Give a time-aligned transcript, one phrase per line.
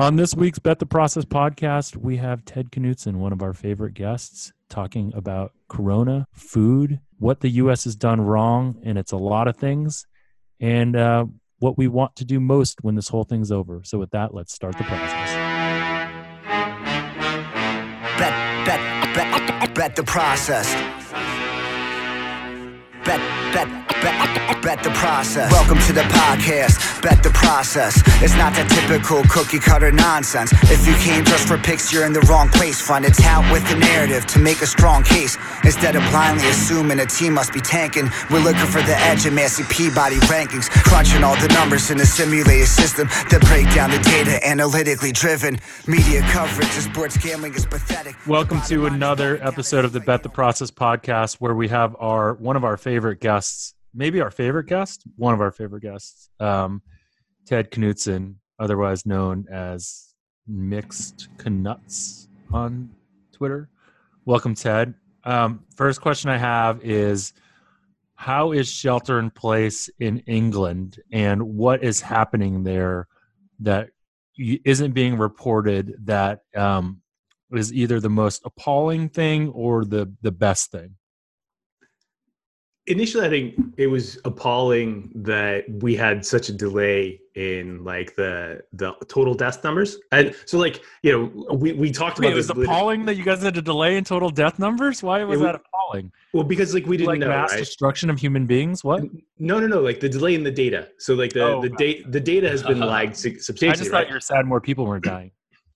[0.00, 3.92] On this week's Bet the Process podcast, we have Ted Knutson, one of our favorite
[3.92, 7.84] guests, talking about Corona, food, what the U.S.
[7.84, 10.06] has done wrong, and it's a lot of things,
[10.58, 11.26] and uh,
[11.58, 13.82] what we want to do most when this whole thing's over.
[13.84, 15.34] So, with that, let's start the process.
[18.18, 20.72] Bet, bet, bet, bet the process.
[23.04, 23.39] Bet,
[24.00, 25.50] bet, the process.
[25.52, 27.02] Welcome to the podcast.
[27.02, 28.02] Bet the process.
[28.22, 30.52] It's not that typical cookie cutter nonsense.
[30.70, 32.80] If you came just for picks, you're in the wrong place.
[32.80, 35.36] Find a tout with the narrative to make a strong case.
[35.64, 39.34] Instead of blindly assuming a team must be tanking, we're looking for the edge in
[39.34, 40.70] Massey Peabody rankings.
[40.84, 45.58] Crunching all the numbers in a simulated system that break down the data analytically driven.
[45.86, 48.16] Media coverage of sports gambling is pathetic.
[48.26, 52.56] Welcome to another episode of the Bet the Process podcast, where we have our one
[52.56, 56.82] of our favorite guests, maybe our favorite guest, one of our favorite guests, um,
[57.46, 60.14] Ted Knutson, otherwise known as
[60.46, 62.90] Mixed Knuts on
[63.32, 63.68] Twitter.
[64.24, 64.94] Welcome, Ted.
[65.24, 67.32] Um, first question I have is
[68.14, 73.08] How is shelter in place in England, and what is happening there
[73.60, 73.90] that
[74.38, 77.02] isn't being reported that um,
[77.52, 80.96] is either the most appalling thing or the the best thing?
[82.86, 88.60] Initially i think it was appalling that we had such a delay in like the
[88.72, 92.36] the total death numbers and so like you know we we talked Wait, about it
[92.36, 95.00] was this appalling that you guys had a delay in total death numbers.
[95.02, 96.10] Why was It that appalling?
[96.32, 97.58] well because like we didn't Like know mass right?
[97.60, 98.82] destruction of human beings?
[98.82, 99.04] What?
[99.38, 101.78] no no no like the delay in the data so like the Oh, the right.
[101.78, 104.00] date the data has been lagged substantially I just right?
[104.00, 105.30] thought you were sad more people weren't dying.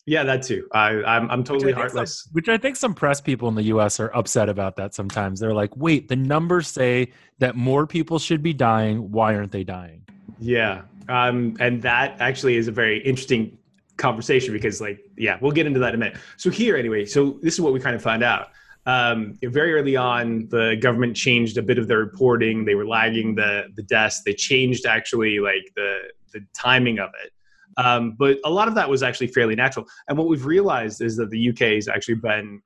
[0.06, 3.20] Yeah that too i i'm, I'm Which totally some, heartless which I think some press
[3.20, 4.00] people in the U.S.
[4.00, 4.94] are upset about that.
[4.94, 9.10] Sometimes they're like, "Wait, the numbers say that more people should be dying.
[9.12, 10.02] Why aren't they dying?"
[10.38, 10.82] Yeah.
[11.08, 13.56] Um, and that actually is a very interesting
[13.96, 16.18] conversation because, like, yeah, we'll get into that in a minute.
[16.36, 18.48] So, here, anyway, so this is what we kind of found out.
[18.86, 22.64] Um, very early on, the government changed a bit of their reporting.
[22.64, 24.22] They were lagging the the deaths.
[24.22, 25.98] They changed actually like the
[26.32, 27.32] the timing of it.
[27.76, 29.86] Um, but a lot of that was actually fairly natural.
[30.08, 32.60] And what we've realized is that the UK has actually been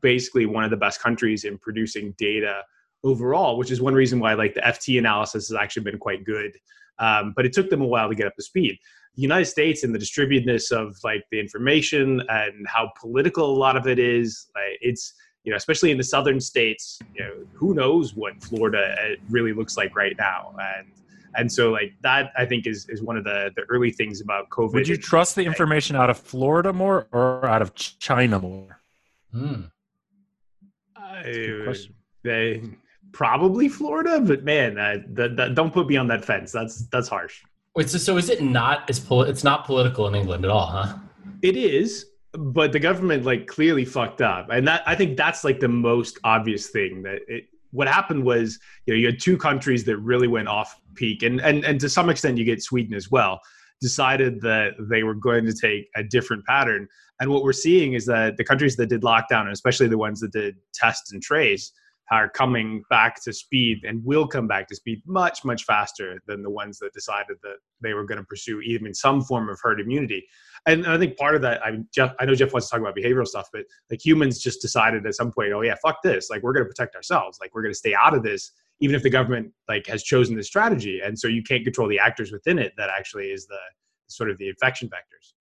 [0.00, 2.62] basically one of the best countries in producing data
[3.04, 6.52] overall, which is one reason why like the FT analysis has actually been quite good.
[6.98, 8.78] Um, but it took them a while to get up to speed.
[9.16, 13.76] The United States and the distributedness of like the information and how political a lot
[13.76, 17.74] of it is, like, it's you know especially in the southern states, you know who
[17.74, 20.92] knows what Florida uh, really looks like right now, and
[21.36, 24.48] and so like that I think is is one of the the early things about
[24.50, 24.74] COVID.
[24.74, 28.80] Would you trust the information out of Florida more or out of China more?
[29.32, 29.62] Hmm.
[31.22, 31.74] good Uh,
[32.22, 32.62] they
[33.12, 36.52] probably Florida, but man, that, that, that, don't put me on that fence.
[36.52, 37.42] That's that's harsh.
[37.74, 40.66] Wait, so, so is it not as poli- it's not political in England at all,
[40.66, 40.96] huh?
[41.42, 45.60] It is, but the government like clearly fucked up, and that I think that's like
[45.60, 47.44] the most obvious thing that it.
[47.72, 51.40] What happened was, you know, you had two countries that really went off peak, and
[51.40, 53.40] and and to some extent, you get Sweden as well.
[53.80, 56.86] Decided that they were going to take a different pattern,
[57.20, 60.20] and what we're seeing is that the countries that did lockdown, and especially the ones
[60.20, 61.72] that did test and trace,
[62.10, 66.42] are coming back to speed and will come back to speed much much faster than
[66.42, 69.80] the ones that decided that they were going to pursue even some form of herd
[69.80, 70.26] immunity
[70.66, 72.80] and I think part of that, I mean, Jeff, I know Jeff wants to talk
[72.80, 76.30] about behavioral stuff, but like humans just decided at some point, oh yeah, fuck this,
[76.30, 78.94] like we're going to protect ourselves, like we're going to stay out of this, even
[78.94, 82.32] if the government like has chosen this strategy, and so you can't control the actors
[82.32, 82.72] within it.
[82.76, 83.58] That actually is the
[84.08, 85.32] sort of the infection vectors.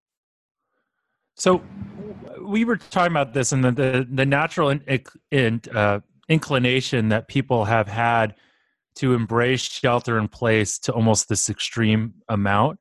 [1.35, 1.63] So
[2.41, 4.83] we were talking about this and the the, the natural in,
[5.31, 8.35] in, uh, inclination that people have had
[8.95, 12.79] to embrace shelter in place to almost this extreme amount.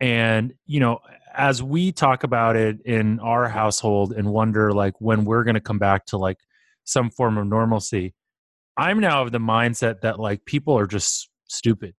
[0.00, 1.00] And you know,
[1.34, 5.60] as we talk about it in our household and wonder like when we're going to
[5.60, 6.38] come back to like
[6.84, 8.14] some form of normalcy,
[8.76, 11.94] I'm now of the mindset that like people are just stupid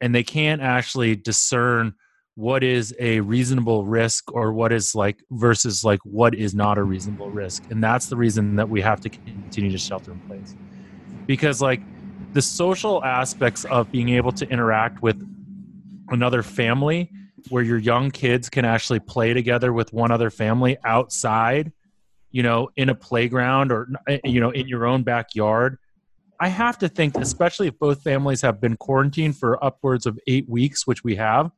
[0.00, 1.94] and they can't actually discern
[2.34, 6.82] what is a reasonable risk or what is like versus like what is not a
[6.82, 10.54] reasonable risk and that's the reason that we have to continue to shelter in place.
[11.26, 11.82] Because like
[12.32, 15.20] the social aspects of being able to interact with
[16.10, 17.10] another family
[17.48, 21.72] where your young kids can actually play together with one other family outside
[22.30, 25.78] you know in a playground or eh, you know in your own backyard
[26.40, 30.48] i have to think especially if both families have been quarantined for upwards of 8
[30.48, 31.50] weeks which we have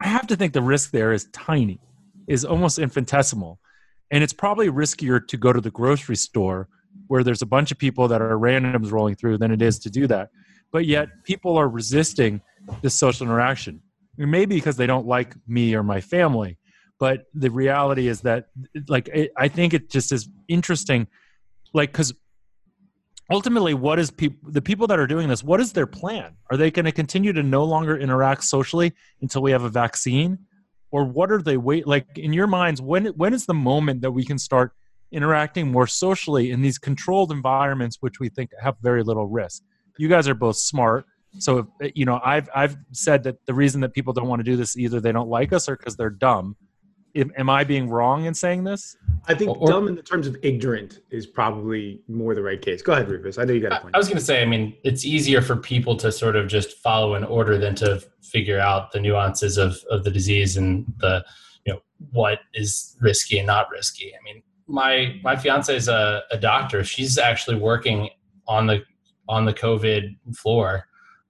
[0.00, 1.80] I have to think the risk there is tiny,
[2.26, 3.58] is almost infinitesimal.
[4.10, 6.68] And it's probably riskier to go to the grocery store
[7.08, 9.90] where there's a bunch of people that are randoms rolling through than it is to
[9.90, 10.30] do that.
[10.72, 12.40] But yet people are resisting
[12.82, 13.80] this social interaction.
[14.16, 16.58] Maybe because they don't like me or my family.
[16.98, 18.46] but the reality is that
[18.88, 21.06] like it, i think it just is interesting
[21.74, 22.14] like because
[23.30, 26.36] ultimately what is people the people that are doing this what is their plan?
[26.50, 30.38] Are they going to continue to no longer interact socially until we have a vaccine?
[30.92, 34.12] Or what are they wait like in your minds when when is the moment that
[34.12, 34.72] we can start
[35.12, 39.62] interacting more socially in these controlled environments which we think have very little risk?
[39.98, 41.04] You guys are both smart
[41.38, 44.40] so if, eh, you know i've i've said that the reason that people don't want
[44.40, 46.56] to do this either they don't like us or because they're dumb
[47.14, 48.96] am i being wrong in saying this
[49.28, 52.80] I think or, dumb in the terms of ignorant is probably more the right case.
[52.80, 53.38] Go ahead, Rufus.
[53.38, 53.94] I know you got a point.
[53.94, 56.78] I was going to say, I mean, it's easier for people to sort of just
[56.78, 61.24] follow an order than to figure out the nuances of, of the disease and the,
[61.64, 61.80] you know,
[62.12, 64.12] what is risky and not risky.
[64.14, 66.84] I mean, my my fiance is a, a doctor.
[66.84, 68.10] She's actually working
[68.46, 68.84] on the
[69.28, 70.86] on the COVID floor,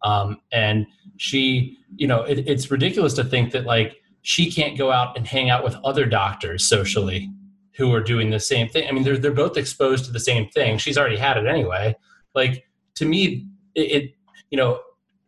[0.07, 0.87] um, and
[1.17, 5.27] she, you know, it, it's ridiculous to think that like she can't go out and
[5.27, 7.29] hang out with other doctors socially
[7.77, 8.89] who are doing the same thing.
[8.89, 10.79] I mean, they're they're both exposed to the same thing.
[10.79, 11.97] She's already had it anyway.
[12.37, 12.65] Like
[12.95, 14.15] to me, it, it
[14.51, 14.81] you know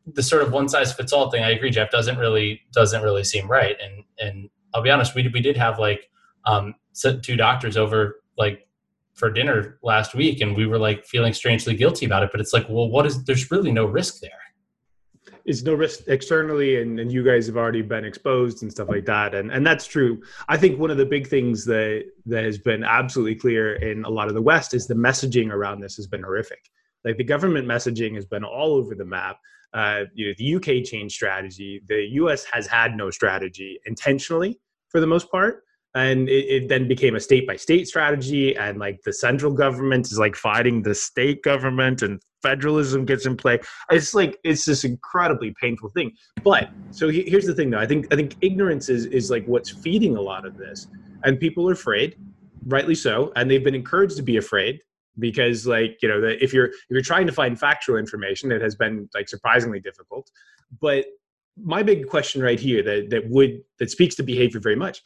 [0.06, 1.42] the sort of one size fits all thing.
[1.42, 3.76] I agree, Jeff doesn't really doesn't really seem right.
[3.82, 6.08] And and I'll be honest, we we did have like
[6.44, 6.76] um
[7.22, 8.68] two doctors over like
[9.14, 12.30] for dinner last week, and we were like feeling strangely guilty about it.
[12.30, 13.24] But it's like, well, what is?
[13.24, 14.30] There's really no risk there
[15.48, 19.06] is no risk externally and, and you guys have already been exposed and stuff like
[19.06, 19.34] that.
[19.34, 20.20] And and that's true.
[20.48, 24.10] I think one of the big things that that has been absolutely clear in a
[24.10, 26.60] lot of the west is the messaging around this has been horrific.
[27.04, 29.38] Like the government messaging has been all over the map.
[29.72, 31.80] Uh, you know the uk changed strategy.
[31.88, 34.60] The us has had no strategy intentionally
[34.90, 35.64] for the most part.
[35.94, 38.54] And it, it, then became a state by state strategy.
[38.54, 43.36] And like the central government is like fighting the state government and federalism gets in
[43.36, 43.58] play.
[43.90, 46.12] It's like it's this incredibly painful thing.
[46.42, 47.78] But so he, here's the thing though.
[47.78, 50.86] I think i think ignorance is is like what's feeding a lot of this.
[51.24, 52.16] And people are afraid
[52.66, 53.32] rightly so.
[53.36, 54.80] And they've been encouraged to be afraid
[55.18, 58.62] because like you know the, if you're if you're trying to find factual information it
[58.62, 60.30] has been like surprisingly difficult.
[60.80, 61.06] But
[61.60, 65.02] my big question right here that that would that speaks to behavior very much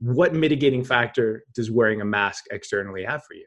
[0.00, 3.46] what mitigating factor does wearing a mask externally have for you?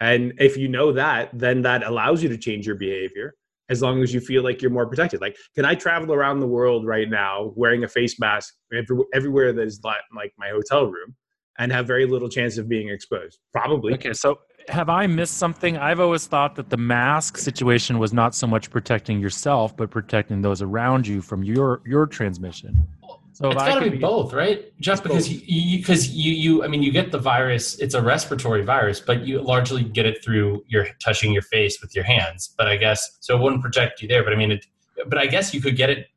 [0.00, 3.34] And if you know that, then that allows you to change your behavior
[3.68, 5.20] as long as you feel like you're more protected.
[5.20, 8.54] Like, can I travel around the world right now wearing a face mask
[9.12, 11.14] everywhere that is like my hotel room
[11.58, 13.38] and have very little chance of being exposed?
[13.52, 13.94] Probably.
[13.94, 15.76] Okay, so have I missed something?
[15.76, 20.42] I've always thought that the mask situation was not so much protecting yourself, but protecting
[20.42, 22.86] those around you from your your transmission.
[23.38, 24.72] So it's got to be, be, both, right?
[24.80, 25.42] Just because both.
[25.46, 28.98] you because you, you, you I mean you get the virus, it's a respiratory virus,
[28.98, 32.52] but you largely get it through your touching your face with your hands.
[32.58, 34.24] But I guess so it wouldn't protect you there.
[34.24, 34.66] But I mean it
[35.06, 36.08] but I guess you could get it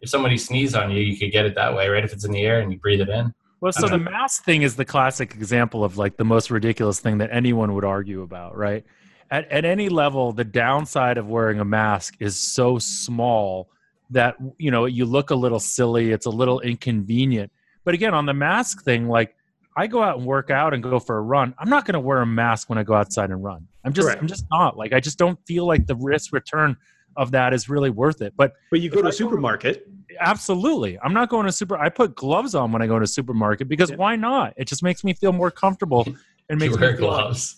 [0.00, 2.02] if somebody sneezed on you, you could get it that way, right?
[2.02, 3.32] If it's in the air and you breathe it in.
[3.60, 7.18] Well, so the mask thing is the classic example of like the most ridiculous thing
[7.18, 8.84] that anyone would argue about, right?
[9.30, 13.70] At at any level, the downside of wearing a mask is so small
[14.10, 17.50] that you know you look a little silly it's a little inconvenient.
[17.84, 19.34] But again on the mask thing like
[19.76, 22.00] i go out and work out and go for a run i'm not going to
[22.00, 23.66] wear a mask when i go outside and run.
[23.84, 24.20] I'm just Correct.
[24.20, 24.76] i'm just not.
[24.76, 26.76] Like i just don't feel like the risk return
[27.16, 28.34] of that is really worth it.
[28.36, 29.88] But but you go to a supermarket.
[30.20, 30.98] Absolutely.
[31.00, 33.68] I'm not going to super i put gloves on when i go to a supermarket
[33.68, 33.96] because yeah.
[33.96, 34.54] why not?
[34.56, 36.06] It just makes me feel more comfortable
[36.48, 37.56] and makes you wear me feel gloves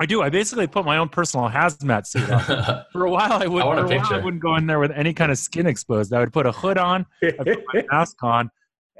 [0.00, 0.22] I do.
[0.22, 2.84] I basically put my own personal hazmat suit on.
[2.92, 3.62] For a while, I would.
[3.62, 6.12] I, for a while, I wouldn't go in there with any kind of skin exposed.
[6.12, 8.50] I would put a hood on, I put my mask on,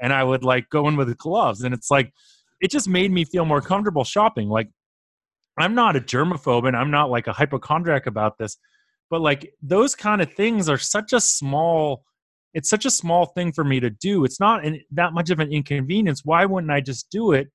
[0.01, 1.63] and I would like go in with gloves.
[1.63, 2.11] And it's like,
[2.59, 4.49] it just made me feel more comfortable shopping.
[4.49, 4.69] Like,
[5.57, 8.57] I'm not a germaphobe, and I'm not like a hypochondriac about this,
[9.09, 12.03] but like those kind of things are such a small.
[12.53, 14.25] It's such a small thing for me to do.
[14.25, 16.25] It's not an, that much of an inconvenience.
[16.25, 17.47] Why wouldn't I just do it?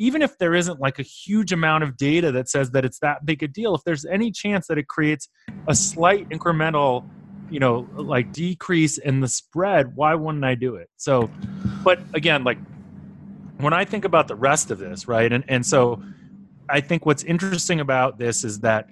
[0.00, 3.26] Even if there isn't like a huge amount of data that says that it's that
[3.26, 5.28] big a deal, if there's any chance that it creates
[5.68, 7.06] a slight incremental,
[7.50, 10.88] you know, like decrease in the spread, why wouldn't I do it?
[10.96, 11.30] So,
[11.84, 12.56] but again, like
[13.58, 15.30] when I think about the rest of this, right?
[15.30, 16.02] And and so
[16.70, 18.88] I think what's interesting about this is that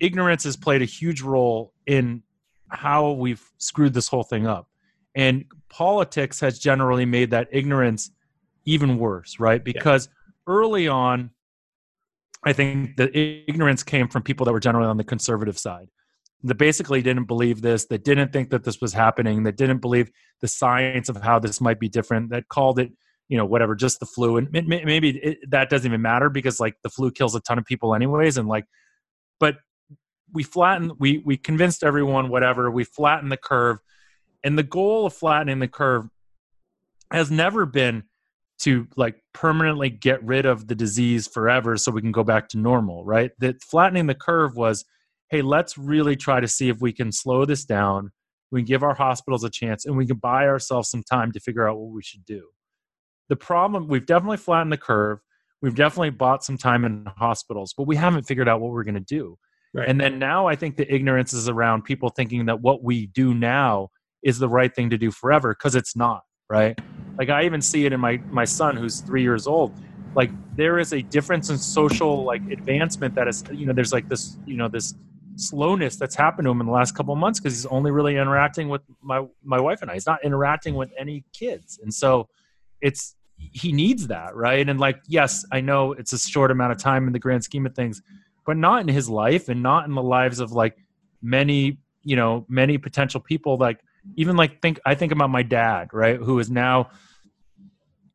[0.00, 2.22] ignorance has played a huge role in
[2.68, 4.66] how we've screwed this whole thing up.
[5.14, 8.12] And politics has generally made that ignorance
[8.66, 9.62] even worse, right?
[9.64, 10.54] Because yeah.
[10.54, 11.30] early on,
[12.44, 13.10] I think the
[13.48, 15.88] ignorance came from people that were generally on the conservative side
[16.42, 20.10] that basically didn't believe this, that didn't think that this was happening, that didn't believe
[20.40, 22.92] the science of how this might be different, that called it,
[23.28, 24.36] you know, whatever, just the flu.
[24.36, 27.64] And maybe it, that doesn't even matter because like the flu kills a ton of
[27.64, 28.36] people anyways.
[28.36, 28.66] And like,
[29.40, 29.56] but
[30.32, 33.78] we flattened, we, we convinced everyone, whatever, we flattened the curve.
[34.44, 36.06] And the goal of flattening the curve
[37.10, 38.04] has never been
[38.58, 42.58] to like permanently get rid of the disease forever so we can go back to
[42.58, 43.30] normal, right?
[43.38, 44.84] That flattening the curve was,
[45.30, 48.10] hey, let's really try to see if we can slow this down.
[48.50, 51.40] We can give our hospitals a chance and we can buy ourselves some time to
[51.40, 52.48] figure out what we should do.
[53.28, 55.18] The problem, we've definitely flattened the curve.
[55.60, 58.94] We've definitely bought some time in hospitals, but we haven't figured out what we're going
[58.94, 59.36] to do.
[59.74, 59.88] Right.
[59.88, 63.34] And then now I think the ignorance is around people thinking that what we do
[63.34, 63.88] now
[64.22, 66.78] is the right thing to do forever because it's not, right?
[67.18, 69.72] Like I even see it in my my son who's 3 years old.
[70.14, 74.08] Like there is a difference in social like advancement that is you know there's like
[74.08, 74.94] this you know this
[75.36, 78.16] slowness that's happened to him in the last couple of months because he's only really
[78.16, 79.94] interacting with my my wife and I.
[79.94, 81.78] He's not interacting with any kids.
[81.82, 82.28] And so
[82.80, 84.66] it's he needs that, right?
[84.66, 87.66] And like yes, I know it's a short amount of time in the grand scheme
[87.66, 88.02] of things,
[88.46, 90.76] but not in his life and not in the lives of like
[91.22, 93.80] many, you know, many potential people like
[94.16, 96.90] even like think I think about my dad, right, who is now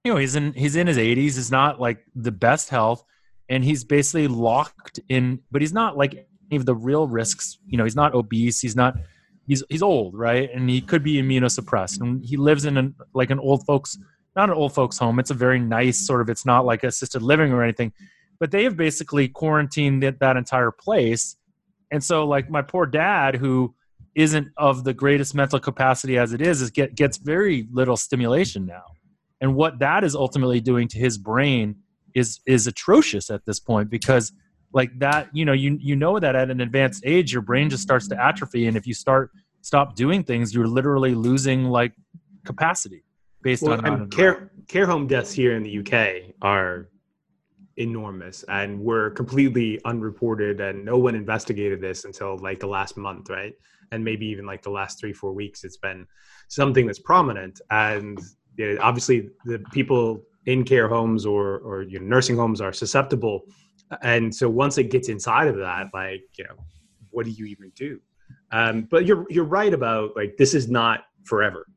[0.03, 3.03] you know, he's in he's in his 80s, he's not like the best health
[3.49, 7.77] and he's basically locked in but he's not like any of the real risks, you
[7.77, 8.95] know, he's not obese, he's not
[9.47, 10.49] he's he's old, right?
[10.53, 13.97] And he could be immunosuppressed and he lives in an like an old folks
[14.35, 15.19] not an old folks home.
[15.19, 17.91] It's a very nice sort of it's not like assisted living or anything.
[18.39, 21.35] But they have basically quarantined that, that entire place.
[21.91, 23.75] And so like my poor dad who
[24.15, 28.65] isn't of the greatest mental capacity as it is is get gets very little stimulation
[28.65, 28.83] now.
[29.39, 31.77] And what that is ultimately doing to his brain
[32.13, 34.33] is is atrocious at this point because
[34.73, 37.83] like that you know you you know that at an advanced age your brain just
[37.83, 38.67] starts to atrophy.
[38.67, 41.93] And if you start stop doing things you're literally losing like
[42.45, 43.03] capacity
[43.43, 46.89] based well, on care care home deaths here in the UK are
[47.77, 48.43] enormous.
[48.49, 53.53] And were completely unreported and no one investigated this until like the last month right
[53.91, 56.07] and maybe even like the last three four weeks it's been
[56.47, 57.61] something that's prominent.
[57.69, 58.19] And
[58.57, 62.73] you know, obviously the people in care homes or or you know, nursing homes are
[62.73, 63.41] susceptible.
[64.01, 66.55] And so once it gets inside of that like you know
[67.11, 67.99] what do you even do?
[68.51, 71.67] Um, but you're you're right about like this is not forever.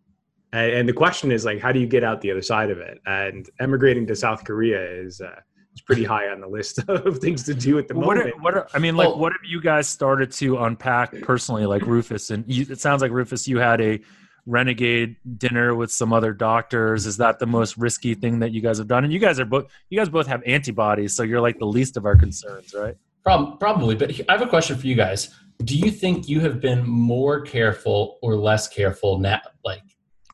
[0.52, 2.78] And, and, the question is like how do you get out the other side of
[2.78, 2.98] it?
[3.06, 5.40] And emigrating to south korea is uh,
[5.74, 8.36] it's pretty high on the list of things to do at the what moment.
[8.36, 11.66] Are, what are, I mean, like, well, what have you guys started to unpack personally,
[11.66, 12.30] like Rufus?
[12.30, 14.00] And you, it sounds like Rufus, you had a
[14.46, 17.06] renegade dinner with some other doctors.
[17.06, 19.02] Is that the most risky thing that you guys have done?
[19.02, 21.96] And you guys are both, you guys both have antibodies, so you're like the least
[21.96, 22.96] of our concerns, right?
[23.24, 25.34] Probably, but I have a question for you guys.
[25.64, 29.82] Do you think you have been more careful or less careful now, like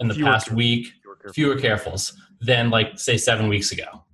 [0.00, 0.56] in the fewer past careful.
[0.58, 4.04] week, fewer, fewer carefuls than like say seven weeks ago?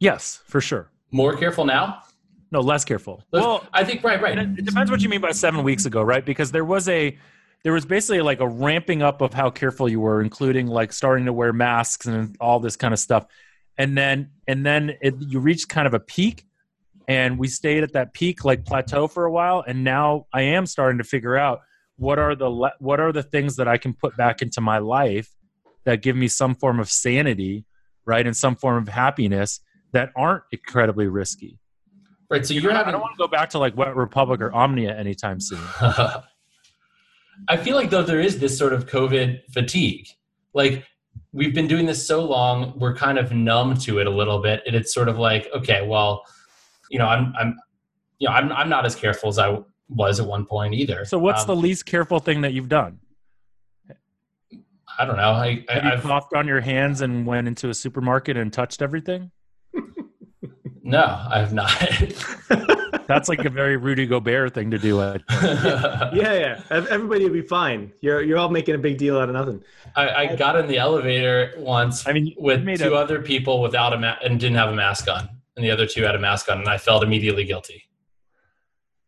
[0.00, 0.90] Yes, for sure.
[1.12, 2.02] More careful now?
[2.50, 3.22] No, less careful.
[3.30, 4.36] well, I think right, right.
[4.36, 6.24] It depends what you mean by seven weeks ago, right?
[6.24, 7.16] Because there was a
[7.62, 11.26] there was basically like a ramping up of how careful you were, including like starting
[11.26, 13.26] to wear masks and all this kind of stuff.
[13.78, 16.44] And then and then it, you reached kind of a peak,
[17.06, 19.62] and we stayed at that peak like plateau for a while.
[19.64, 21.60] And now I am starting to figure out
[21.96, 25.30] what are the what are the things that I can put back into my life
[25.84, 27.64] that give me some form of sanity,
[28.04, 29.60] right, and some form of happiness
[29.92, 31.58] that aren't incredibly risky.
[32.30, 32.46] Right.
[32.46, 32.88] So you're having...
[32.88, 35.60] I don't want to go back to like Wet Republic or Omnia anytime soon.
[37.48, 40.06] I feel like though there is this sort of COVID fatigue.
[40.54, 40.84] Like
[41.32, 44.62] we've been doing this so long, we're kind of numb to it a little bit.
[44.66, 46.24] And it's sort of like, okay, well,
[46.90, 47.56] you know, I'm I'm
[48.18, 51.04] you know, I'm I'm not as careful as I was at one point either.
[51.04, 53.00] So what's um, the least careful thing that you've done?
[54.98, 55.30] I don't know.
[55.30, 58.82] I, Have I, you coughed on your hands and went into a supermarket and touched
[58.82, 59.30] everything?
[60.90, 61.70] No, I have not.
[63.06, 64.96] That's like a very Rudy Gobert thing to do.
[65.30, 66.60] yeah, yeah.
[66.68, 67.92] Everybody will be fine.
[68.00, 69.62] You're you're all making a big deal out of nothing.
[69.94, 72.08] I, I got in the elevator once.
[72.08, 75.08] I mean, with two a- other people without a mask and didn't have a mask
[75.08, 77.84] on, and the other two had a mask on, and I felt immediately guilty.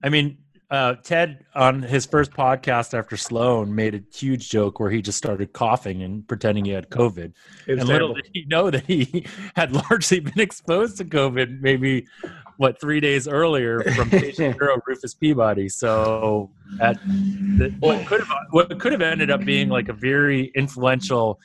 [0.04, 0.38] I mean,
[0.72, 5.18] uh, Ted on his first podcast after Sloan made a huge joke where he just
[5.18, 7.24] started coughing and pretending he had COVID.
[7.24, 7.34] And
[7.66, 7.86] terrible.
[7.86, 12.06] little did he know that he had largely been exposed to COVID maybe
[12.56, 15.68] what three days earlier from patient hero Rufus Peabody.
[15.68, 16.96] So that,
[17.58, 21.38] that what could have what could have ended up being like a very influential,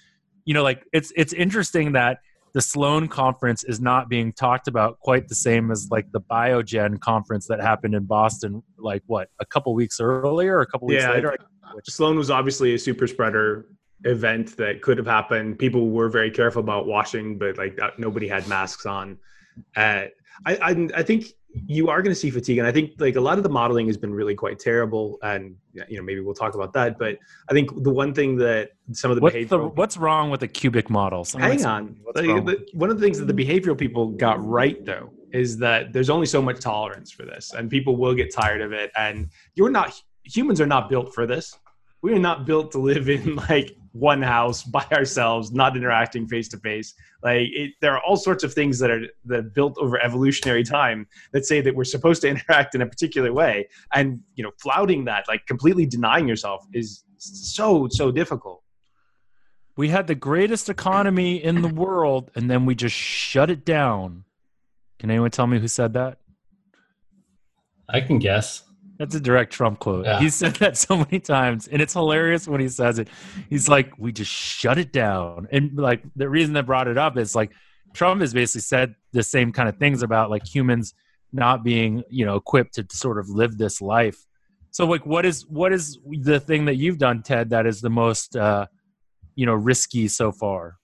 [0.45, 2.19] you know, like it's it's interesting that
[2.57, 6.99] the Sloan conference is not being talked about quite the same as like the Biogen
[6.99, 11.03] conference that happened in Boston, like what a couple weeks earlier, or a couple weeks
[11.03, 11.37] yeah, later.
[11.83, 13.67] Sloan was obviously a super spreader
[14.05, 15.59] event that could have happened.
[15.59, 19.19] People were very careful about washing, but like nobody had masks on.
[19.75, 20.05] Uh,
[20.45, 21.33] I, I, I think
[21.65, 23.87] you are going to see fatigue, and I think like a lot of the modeling
[23.87, 26.97] has been really quite terrible, and you know maybe we'll talk about that.
[26.99, 27.17] But
[27.49, 30.41] I think the one thing that some of the what's, behavioral the, what's wrong with
[30.41, 31.33] the cubic models?
[31.33, 35.57] hang on, the, one of the things that the behavioral people got right though is
[35.57, 38.91] that there's only so much tolerance for this, and people will get tired of it,
[38.95, 41.57] and you're not humans are not built for this
[42.01, 46.47] we are not built to live in like one house by ourselves, not interacting face
[46.49, 46.93] to face.
[47.23, 50.63] Like it, there are all sorts of things that are that are built over evolutionary
[50.63, 54.51] time that say that we're supposed to interact in a particular way, and you know,
[54.61, 58.63] flouting that, like completely denying yourself, is so so difficult.
[59.75, 64.23] We had the greatest economy in the world, and then we just shut it down.
[64.97, 66.17] Can anyone tell me who said that?
[67.87, 68.63] I can guess.
[68.97, 70.05] That's a direct Trump quote.
[70.05, 70.19] Yeah.
[70.19, 73.09] He said that so many times, and it's hilarious when he says it.
[73.49, 77.17] He's like, "We just shut it down," and like the reason that brought it up
[77.17, 77.51] is like
[77.93, 80.93] Trump has basically said the same kind of things about like humans
[81.31, 84.25] not being, you know, equipped to sort of live this life.
[84.71, 87.89] So, like, what is what is the thing that you've done, Ted, that is the
[87.89, 88.67] most, uh,
[89.35, 90.77] you know, risky so far?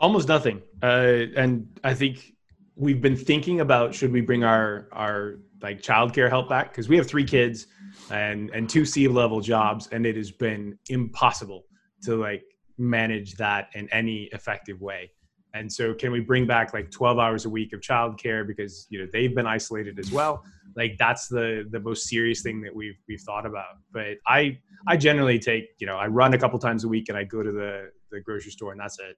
[0.00, 2.34] Almost nothing, uh, and I think
[2.74, 6.96] we've been thinking about should we bring our our like childcare help back because we
[6.96, 7.66] have three kids
[8.10, 11.64] and and two C level jobs, and it has been impossible
[12.02, 12.42] to like
[12.78, 15.10] manage that in any effective way.
[15.52, 19.00] And so, can we bring back like 12 hours a week of childcare because you
[19.00, 20.44] know they've been isolated as well?
[20.76, 23.76] Like that's the the most serious thing that we've we've thought about.
[23.92, 27.18] But I I generally take you know I run a couple times a week and
[27.18, 29.16] I go to the the grocery store and that's it.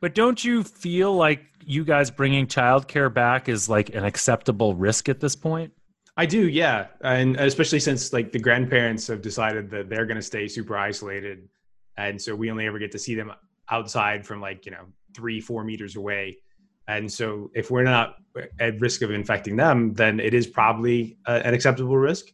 [0.00, 5.08] But don't you feel like you guys bringing childcare back is like an acceptable risk
[5.08, 5.72] at this point?
[6.16, 10.22] I do, yeah, and especially since like the grandparents have decided that they're going to
[10.22, 11.48] stay super isolated,
[11.96, 13.32] and so we only ever get to see them
[13.70, 16.38] outside from like you know three, four meters away.
[16.88, 18.16] And so, if we're not
[18.58, 22.26] at risk of infecting them, then it is probably a, an acceptable risk.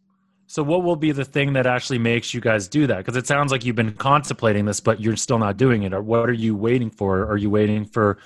[0.47, 2.99] So, what will be the thing that actually makes you guys do that?
[2.99, 5.95] Because it sounds like you've been contemplating this, but you're still not doing it.
[5.95, 7.27] Or what are you waiting for?
[7.27, 8.19] Are you waiting for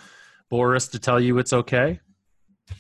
[0.49, 2.01] Boris to tell you it's okay?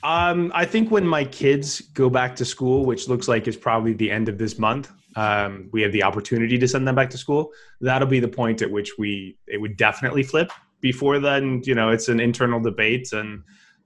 [0.02, 3.92] Um, I think when my kids go back to school, which looks like is probably
[3.94, 7.18] the end of this month, um, we have the opportunity to send them back to
[7.18, 7.50] school.
[7.80, 10.50] That'll be the point at which we it would definitely flip.
[10.80, 13.42] Before then, you know, it's an internal debate, and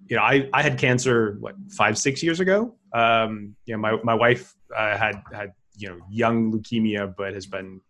[0.08, 2.74] you know, I I had cancer what five six years ago.
[2.92, 7.46] Um, you know, my my wife uh, had had you know young leukemia, but has
[7.46, 7.80] been.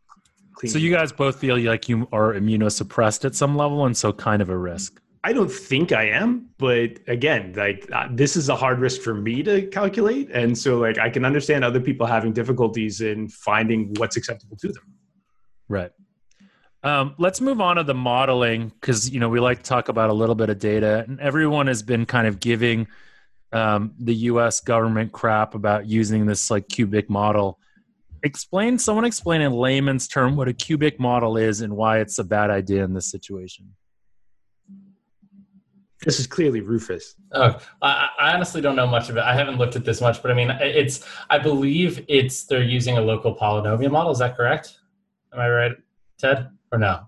[0.67, 4.43] So you guys both feel like you are immunosuppressed at some level, and so kind
[4.43, 5.01] of a risk.
[5.25, 9.15] I don't think I am, but again, like uh, this is a hard risk for
[9.15, 13.95] me to calculate, and so like I can understand other people having difficulties in finding
[13.99, 14.83] what's acceptable to them.
[15.69, 15.91] Right.
[16.83, 20.11] Um, let's move on to the modeling because you know we like to talk about
[20.11, 22.89] a little bit of data, and everyone has been kind of giving
[23.53, 24.61] um, the U.S.
[24.61, 27.59] government crap about using this like cubic model.
[28.23, 32.25] Explain, someone explain in layman's term what a cubic model is and why it's a
[32.25, 33.75] bad idea in this situation.
[36.05, 37.15] This is clearly Rufus.
[37.33, 39.23] Oh, I, I, honestly don't know much of it.
[39.23, 41.07] I haven't looked at this much, but I mean, it's.
[41.31, 44.11] I believe it's they're using a local polynomial model.
[44.11, 44.79] Is that correct?
[45.33, 45.73] Am I right,
[46.19, 47.07] Ted, or no?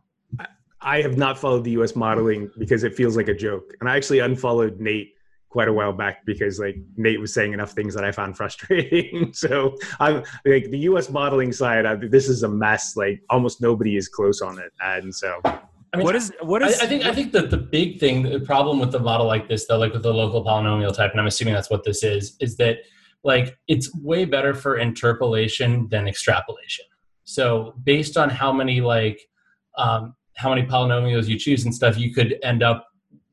[0.81, 1.97] I have not followed the U.S.
[1.97, 5.14] modeling because it feels like a joke, and I actually unfollowed Nate
[5.55, 9.33] quite a while back because like Nate was saying enough things that I found frustrating.
[9.33, 11.09] so I'm like the U.S.
[11.09, 11.87] modeling side.
[11.87, 12.97] I, this is a mess.
[12.97, 16.81] Like almost nobody is close on it, and so I mean, what is what is?
[16.81, 19.49] I, I think I think that the big thing, the problem with the model like
[19.49, 22.37] this, though, like with the local polynomial type, and I'm assuming that's what this is,
[22.41, 22.79] is that
[23.23, 26.85] like it's way better for interpolation than extrapolation.
[27.23, 29.21] So based on how many like
[29.79, 32.89] um, how many polynomials you choose and stuff, you could end up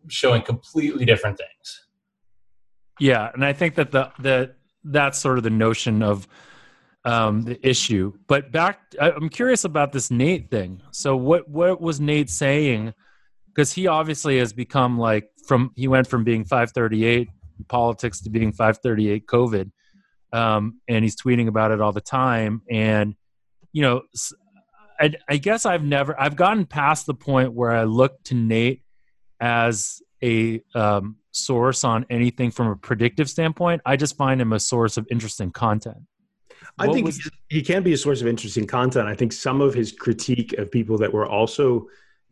[0.08, 1.88] showing completely different things.
[3.00, 6.28] Yeah, and I think that the the that's sort of the notion of
[7.06, 8.14] um, the issue.
[8.28, 10.82] But back, I'm curious about this Nate thing.
[10.92, 12.94] So what what was Nate saying?
[13.48, 17.30] Because he obviously has become like from he went from being 538
[17.68, 19.72] politics to being 538 COVID,
[20.34, 22.62] um, and he's tweeting about it all the time.
[22.70, 23.16] And
[23.74, 24.04] you know,
[25.00, 28.84] I, I guess I've never I've gotten past the point where I look to Nate
[29.40, 33.82] as a um, source on anything from a predictive standpoint.
[33.86, 35.98] I just find him a source of interesting content.
[36.78, 39.08] I what think was, he can be a source of interesting content.
[39.08, 41.88] I think some of his critique of people that were also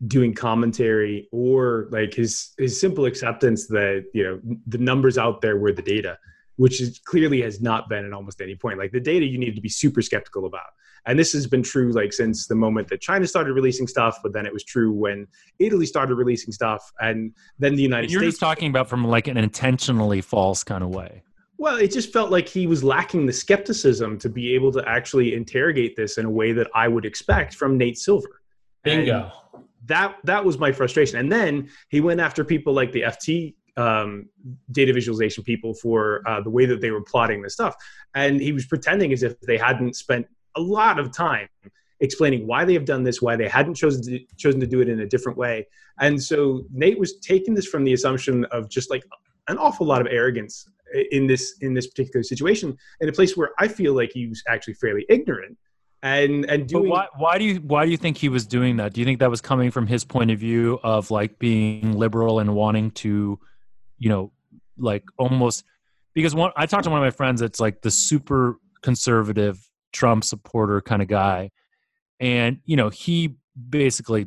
[0.06, 5.58] doing commentary or like his his simple acceptance that you know the numbers out there
[5.58, 6.18] were the data
[6.60, 8.78] which is clearly has not been at almost any point.
[8.78, 10.66] Like the data, you need to be super skeptical about.
[11.06, 14.34] And this has been true like since the moment that China started releasing stuff, but
[14.34, 15.26] then it was true when
[15.58, 18.34] Italy started releasing stuff, and then the United You're States.
[18.34, 21.22] just talking about from like an intentionally false kind of way.
[21.56, 25.32] Well, it just felt like he was lacking the skepticism to be able to actually
[25.32, 28.42] interrogate this in a way that I would expect from Nate Silver.
[28.84, 29.32] Bingo.
[29.54, 31.20] And that that was my frustration.
[31.20, 34.28] And then he went after people like the FT um,
[34.72, 37.74] data visualization people for uh, the way that they were plotting this stuff,
[38.14, 41.48] and he was pretending as if they hadn't spent a lot of time
[42.00, 44.88] explaining why they have done this, why they hadn't chosen to, chosen to do it
[44.88, 45.66] in a different way.
[46.00, 49.04] And so Nate was taking this from the assumption of just like
[49.48, 50.68] an awful lot of arrogance
[51.12, 54.42] in this in this particular situation in a place where I feel like he was
[54.48, 55.56] actually fairly ignorant
[56.02, 56.84] and and doing.
[56.84, 58.92] But why why do you why do you think he was doing that?
[58.92, 62.40] Do you think that was coming from his point of view of like being liberal
[62.40, 63.38] and wanting to,
[64.00, 64.32] you know,
[64.76, 65.62] like almost
[66.14, 69.60] because one I talked to one of my friends that's like the super conservative
[69.92, 71.50] Trump supporter kind of guy,
[72.18, 73.36] and you know he
[73.68, 74.26] basically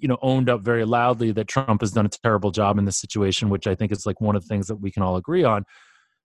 [0.00, 2.98] you know owned up very loudly that Trump has done a terrible job in this
[2.98, 5.44] situation, which I think is like one of the things that we can all agree
[5.44, 5.64] on.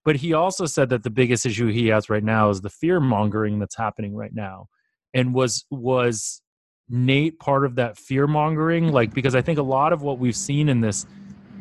[0.06, 3.00] But he also said that the biggest issue he has right now is the fear
[3.00, 4.68] mongering that's happening right now.
[5.14, 6.42] And was was
[6.90, 8.92] Nate part of that fear mongering?
[8.92, 11.06] Like because I think a lot of what we've seen in this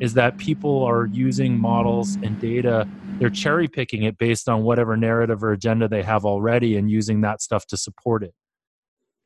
[0.00, 2.86] is that people are using models and data
[3.18, 7.20] they're cherry picking it based on whatever narrative or agenda they have already and using
[7.20, 8.34] that stuff to support it.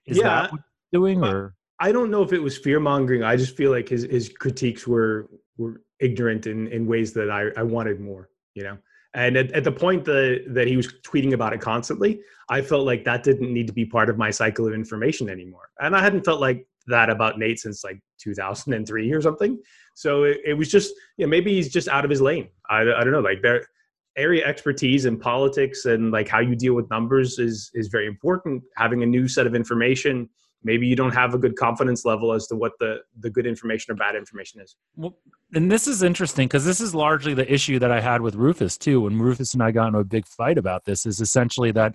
[0.05, 0.25] Is Yeah.
[0.25, 0.61] that what
[0.93, 3.23] you're doing or I don't know if it was fear mongering.
[3.23, 7.49] I just feel like his his critiques were were ignorant in in ways that I
[7.59, 8.29] I wanted more.
[8.55, 8.79] You know.
[9.15, 12.85] And at, at the point that, that he was tweeting about it constantly, I felt
[12.85, 15.71] like that didn't need to be part of my cycle of information anymore.
[15.81, 19.59] And I hadn't felt like that about Nate since like 2003 or something.
[19.97, 22.49] So it, it was just, you know, maybe he's just out of his lane.
[22.69, 23.21] I, I don't know.
[23.21, 23.67] Like their
[24.15, 28.63] area expertise in politics and like how you deal with numbers is is very important.
[28.77, 30.29] Having a new set of information.
[30.63, 33.93] Maybe you don't have a good confidence level as to what the the good information
[33.93, 34.77] or bad information is.
[34.97, 35.17] Well,
[35.55, 38.77] and this is interesting because this is largely the issue that I had with Rufus
[38.77, 39.01] too.
[39.01, 41.95] When Rufus and I got into a big fight about this, is essentially that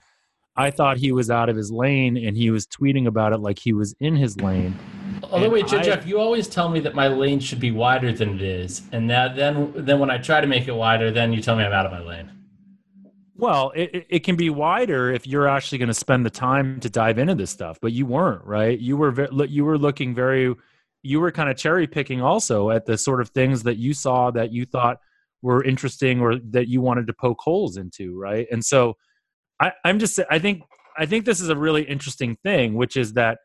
[0.56, 3.60] I thought he was out of his lane and he was tweeting about it like
[3.60, 4.76] he was in his lane.
[5.32, 7.72] Although And wait, Jeff, I- Jeff, you always tell me that my lane should be
[7.72, 11.10] wider than it is, and that then then when I try to make it wider,
[11.12, 12.30] then you tell me I'm out of my lane.
[13.36, 16.90] Well, it, it- can be wider if you're actually going to spend the time to
[16.90, 18.78] dive into this stuff, but you weren't, right?
[18.78, 20.54] You were you were looking very,
[21.02, 24.30] you were kind of cherry picking also at the sort of things that you saw
[24.32, 24.98] that you thought
[25.42, 28.48] were interesting or that you wanted to poke holes into, right?
[28.52, 28.96] And so,
[29.60, 30.62] I, I'm just, I think,
[30.98, 33.40] I think this is a really interesting thing, which is that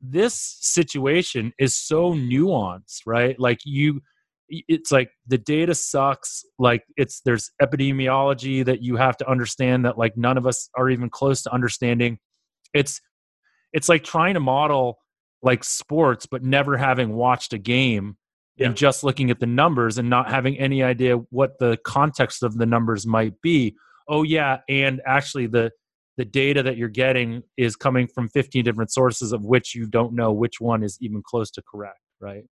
[0.00, 3.38] this situation is so nuanced, right?
[3.38, 4.00] Like you,
[4.48, 9.96] it's like the data sucks like it's there's epidemiology that you have to understand that
[9.96, 12.18] like none of us are even close to understanding
[12.74, 13.00] it's
[13.72, 14.98] it's like trying to model
[15.42, 18.16] like sports but never having watched a game
[18.56, 18.66] Yeah.
[18.66, 22.58] and just looking at the numbers and not having any idea what the context of
[22.58, 23.76] the numbers might be
[24.08, 25.70] oh yeah and actually the
[26.20, 30.12] the data that you're getting is coming from 15 different sources of which you don't
[30.12, 32.44] know which one is even close to correct right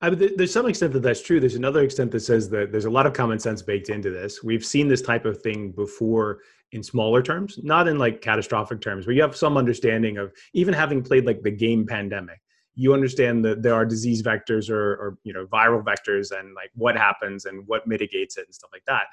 [0.00, 1.38] I mean, there's some extent that that's true.
[1.38, 4.42] There's another extent that says that there's a lot of common sense baked into this.
[4.42, 6.40] We've seen this type of thing before
[6.72, 10.74] in smaller terms, not in like catastrophic terms, where you have some understanding of even
[10.74, 12.40] having played like the game pandemic.
[12.74, 16.70] You understand that there are disease vectors or, or you know viral vectors and like
[16.74, 19.04] what happens and what mitigates it and stuff like that.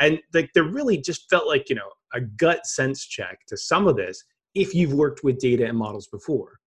[0.00, 3.86] And like there really just felt like you know a gut sense check to some
[3.86, 4.22] of this
[4.54, 6.58] if you've worked with data and models before.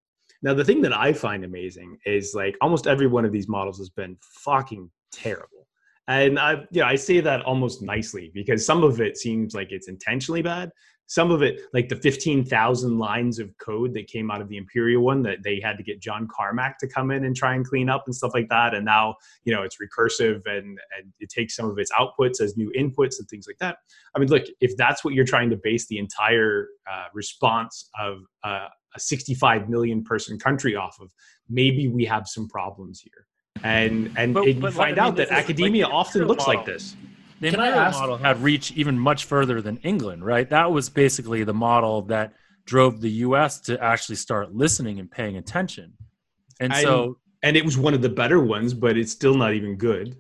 [0.42, 3.78] Now, the thing that I find amazing is like almost every one of these models
[3.78, 5.68] has been fucking terrible.
[6.10, 9.88] And I, yeah, I say that almost nicely because some of it seems like it's
[9.88, 10.70] intentionally bad.
[11.08, 15.04] Some of it, like the 15,000 lines of code that came out of the Imperial
[15.04, 17.90] one that they had to get John Carmack to come in and try and clean
[17.90, 18.74] up and stuff like that.
[18.74, 22.58] And now, you know, it's recursive and, and it takes some of its outputs as
[22.58, 23.78] new inputs and things like that.
[24.16, 28.22] I mean, look, if that's what you're trying to base the entire uh, response of
[28.44, 31.12] uh, a 65 million person country off of,
[31.50, 33.28] maybe we have some problems here.
[33.64, 36.26] And and, But- and but you find I mean, out that is like academia often
[36.26, 36.96] looks like this.
[37.44, 40.50] The Can I imperial ask- model had reached even much further than England, right?
[40.50, 42.34] That was basically the model that
[42.66, 43.60] drove the U.S.
[43.62, 45.94] to actually start listening and paying attention.
[46.60, 49.54] And I- so, And it was one of the better ones, but it's still not
[49.54, 50.16] even good.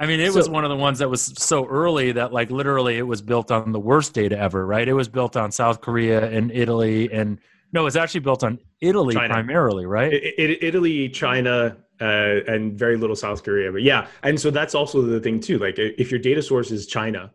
[0.00, 2.98] I mean, it was one of the ones that was so early that, like, literally,
[2.98, 4.88] it was built on the worst data ever, right?
[4.88, 7.38] It was built on South Korea and Italy, and
[7.72, 9.32] no, it's actually built on Italy China.
[9.32, 10.12] primarily, right?
[10.12, 13.70] I- I- Italy, China, uh, and very little South Korea.
[13.70, 15.58] But yeah, and so that's also the thing too.
[15.58, 17.32] Like if your data source is China,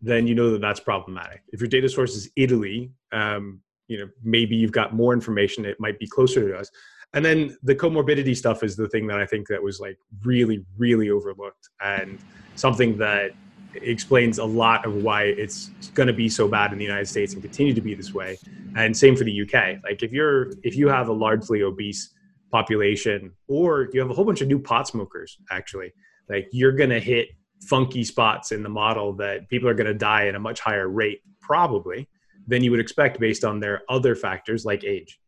[0.00, 1.42] then you know that that's problematic.
[1.48, 5.64] If your data source is Italy, um, you know maybe you've got more information.
[5.64, 6.70] It might be closer to us.
[7.14, 10.64] And then the comorbidity stuff is the thing that I think that was like really,
[10.76, 12.18] really overlooked and
[12.56, 13.30] something that
[13.74, 17.32] explains a lot of why it's going to be so bad in the United States
[17.32, 18.36] and continue to be this way.
[18.76, 19.82] And same for the UK.
[19.84, 22.10] Like if you're if you have a largely obese
[22.58, 25.90] population or you have a whole bunch of new pot smokers actually,
[26.28, 27.26] like you're going to hit
[27.72, 30.88] funky spots in the model that people are going to die at a much higher
[30.88, 32.08] rate probably
[32.46, 35.18] than you would expect based on their other factors like age.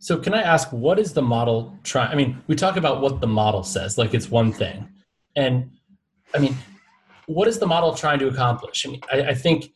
[0.00, 2.10] So can I ask, what is the model trying?
[2.10, 4.88] I mean, we talk about what the model says, like it's one thing,
[5.36, 5.70] and
[6.34, 6.56] I mean,
[7.26, 8.84] what is the model trying to accomplish?
[8.84, 9.70] I mean, I, I think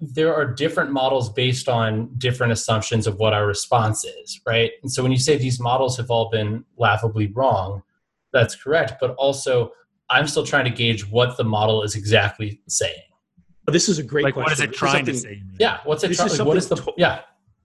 [0.00, 4.72] there are different models based on different assumptions of what our response is, right?
[4.82, 7.82] And so when you say these models have all been laughably wrong,
[8.32, 8.94] that's correct.
[9.00, 9.72] But also,
[10.10, 12.94] I'm still trying to gauge what the model is exactly saying.
[13.66, 14.50] This is a great like question.
[14.50, 15.42] what is it trying to say?
[15.58, 16.30] Yeah, what's it This trying?
[16.30, 17.20] is Like, what is the something yeah?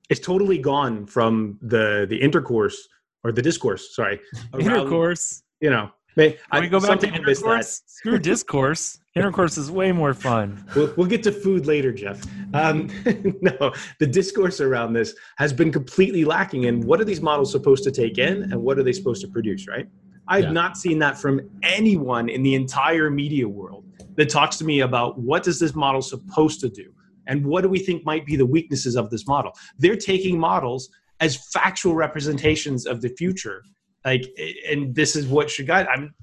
[0.09, 2.87] it's totally gone from the the intercourse
[3.23, 3.95] or the discourse.
[3.95, 4.19] Sorry,
[4.53, 5.43] around, Intercourse.
[5.59, 7.81] You know, may, Can we go back to people intercourse?
[7.85, 8.99] Screw discourse.
[9.19, 10.65] Intercourse is way more fun.
[10.75, 12.21] We'll, we'll get to food later, Jeff.
[12.53, 12.89] Um,
[13.41, 16.65] no, the discourse around this has been completely lacking.
[16.65, 19.27] And what are these models supposed to take in, and what are they supposed to
[19.27, 19.67] produce?
[19.67, 19.87] Right?
[20.27, 20.51] I've Yeah.
[20.51, 25.19] not seen that from anyone in the entire media world that talks to me about
[25.19, 26.91] what is this model supposed to do,
[27.27, 29.51] and what do we think might be the weaknesses of this model.
[29.77, 33.63] They're taking models as factual representations of the future,
[34.09, 34.25] like,
[34.69, 35.87] and this is what should guide.
[35.87, 36.13] I'm.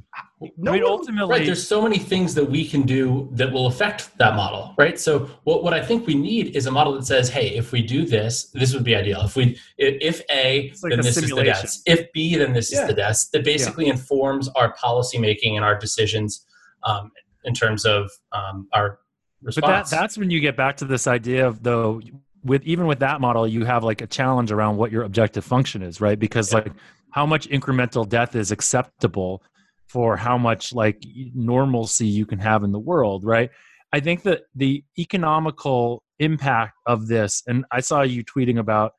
[0.56, 1.46] No I mean, ultimately, Right.
[1.46, 4.98] There's so many things that we can do that will affect that model, right?
[4.98, 7.80] So what, what I think we need is a model that says, hey, if we
[7.82, 9.22] do this, this would be ideal.
[9.24, 11.52] If we if, A, like then this is the simulation.
[11.62, 11.82] deaths.
[11.86, 12.82] If B, then this Yeah.
[12.82, 13.28] is the deaths.
[13.30, 16.46] That basically informs our policy making and our decisions
[16.84, 17.10] um,
[17.44, 18.98] in terms of um, our
[19.42, 22.00] but that, that's when you get back to this idea of though
[22.42, 25.82] with even with that model you have like a challenge around what your objective function
[25.82, 26.60] is right because Yeah.
[26.60, 26.72] like
[27.16, 29.42] how much incremental death is acceptable
[29.88, 31.02] for how much like
[31.34, 33.50] normalcy you can have in the world right?
[33.92, 38.92] I think that the economical impact of this and i saw you tweeting about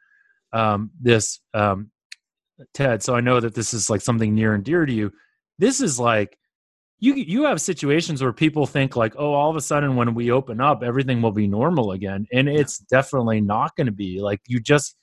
[0.53, 1.91] um, this um,
[2.73, 5.11] ted so i know that this is like something near and dear to you.
[5.59, 6.37] This is like
[6.99, 10.31] you you have situations where people think like oh all of a sudden when we
[10.31, 14.21] open up everything will be normal again and it's definitely not going to be.
[14.21, 14.95] Like you just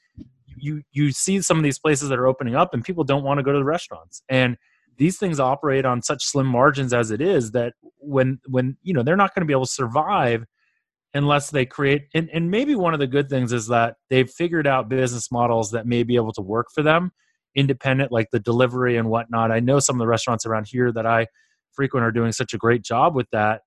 [0.57, 3.39] you you see some of these places that are opening up and people don't want
[3.39, 4.23] to go to the restaurants.
[4.29, 4.57] And
[4.97, 9.03] these things operate on such slim margins as it is that when when you know
[9.03, 10.45] they're not going to be able to survive
[11.15, 14.67] unless they create and, and maybe one of the good things is that they've figured
[14.67, 17.13] out business models that may be able to work for them
[17.55, 19.53] independent like the delivery and whatnot.
[19.53, 21.27] I know some of the restaurants around here that i
[21.73, 23.63] frequent are doing such a great job with that.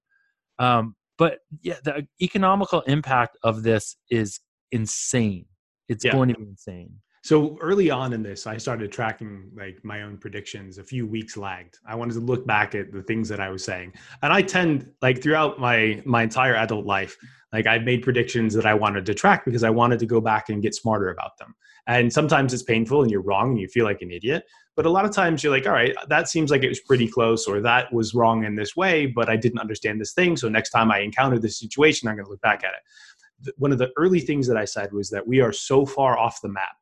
[0.59, 4.39] Um, but yeah the economical impact of this is
[4.71, 5.45] insane
[5.89, 6.11] it's Yeah.
[6.11, 6.91] going to be insane
[7.23, 10.77] So early on in this, I started tracking like my own predictions.
[10.77, 11.77] A few weeks lagged.
[11.85, 14.89] I wanted to look back at the things that I was saying, and I tend
[15.01, 17.17] like throughout my my entire adult life,
[17.51, 20.47] like I've made predictions that I wanted to track because I wanted to go back
[20.49, 21.53] and get smarter about them.
[21.87, 24.43] And sometimes it's painful and you're wrong and you feel like an idiot.
[24.75, 27.07] But a lot of times you're like, all right, that seems like it was pretty
[27.07, 30.37] close, or that was wrong in this way, but I didn't understand this thing.
[30.37, 32.83] So next time I encounter this situation, I'm going to look back at it.
[33.57, 36.41] One of the early things that I said was that we are so far off
[36.41, 36.75] the map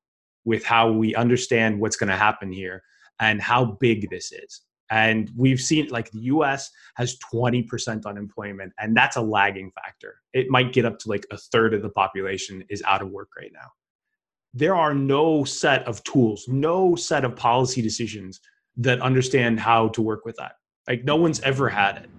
[0.45, 2.83] with how we understand what's going to happen here
[3.19, 4.61] and how big this is.
[4.91, 10.21] And we've seen like the US has 20% unemployment, and that's a lagging factor.
[10.33, 13.29] It might get up to like a third of the population is out of work
[13.37, 13.71] right now.
[14.53, 18.39] There are no set of tools, no set of policy decisions
[18.77, 20.53] that understand how to work with that.
[20.87, 22.09] Like no one's ever had it.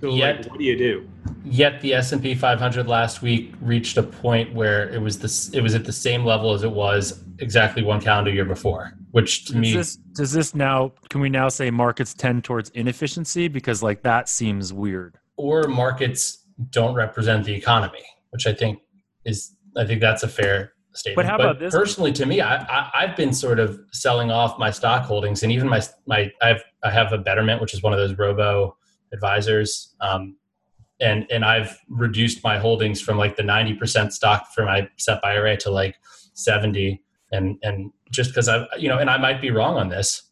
[0.00, 1.08] So like, Yet- what do you do?
[1.44, 5.50] Yet the S and P 500 last week reached a point where it was this
[5.50, 9.46] it was at the same level as it was exactly one calendar year before, which
[9.46, 13.48] to does me this does this now can we now say markets tend towards inefficiency
[13.48, 18.80] because like that seems weird or markets don't represent the economy, which I think
[19.24, 21.28] is I think that's a fair statement.
[21.28, 21.74] how about this?
[21.74, 25.50] Personally, to me, I, I I've been sort of selling off my stock holdings, and
[25.50, 28.76] even my my I have I have a Betterment, which is one of those robo
[29.12, 30.36] advisors, um,
[31.00, 35.20] and and I've reduced my holdings from like the ninety percent stock for my SEP
[35.24, 35.96] IRA to like
[36.34, 40.30] seventy, and and just because I you know, and I might be wrong on this,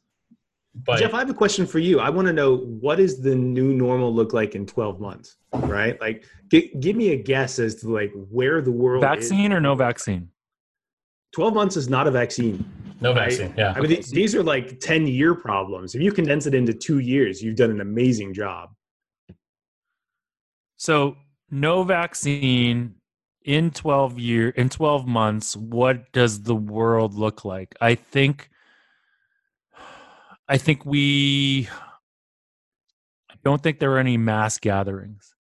[0.84, 2.00] but Jeff, I have a question for you.
[2.00, 6.00] I want to know what does the new normal look like in 12 months, right?
[6.00, 9.08] Like, gi- give me a guess as to like where the world is.
[9.08, 10.28] vaccine or no vaccine
[11.32, 12.64] 12 months is not a vaccine.
[13.00, 13.54] No vaccine.
[13.56, 13.74] Yeah.
[13.76, 15.94] I mean, these, these are like 10 year problems.
[15.94, 18.70] If you condense it into two years, you've done an amazing job.
[20.76, 21.16] So,
[21.50, 22.94] no vaccine
[23.44, 27.74] in 12 year in 12 months, what does the world look like?
[27.80, 28.50] I think
[30.48, 31.68] I think we
[33.30, 35.34] I don't think there are any mass gatherings.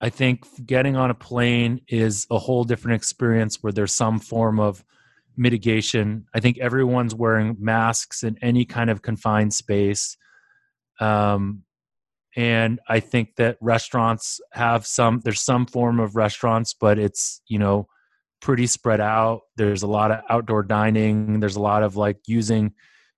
[0.00, 4.58] I think getting on a plane is a whole different experience where there's some form
[4.58, 4.84] of
[5.40, 6.26] mitigation.
[6.34, 10.18] I think everyone's wearing masks in any kind of confined space.
[11.00, 11.62] Um,
[12.36, 17.58] and I think that restaurants have some, there's some form of restaurants, but it's, you
[17.58, 17.88] know,
[18.42, 19.40] pretty spread out.
[19.56, 21.40] There's a lot of outdoor dining.
[21.40, 22.72] There's a lot of like using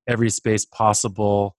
[0.06, 1.56] every space possible.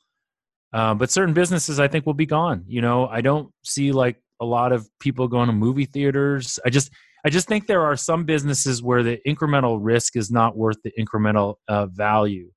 [0.71, 2.63] Um, but certain businesses, I think, will be gone.
[2.67, 6.57] You know, I don't see like a lot of people going to movie theaters.
[6.65, 6.89] I just,
[7.25, 10.91] I just think there are some businesses where the incremental risk is not worth the
[10.99, 12.51] incremental uh, value.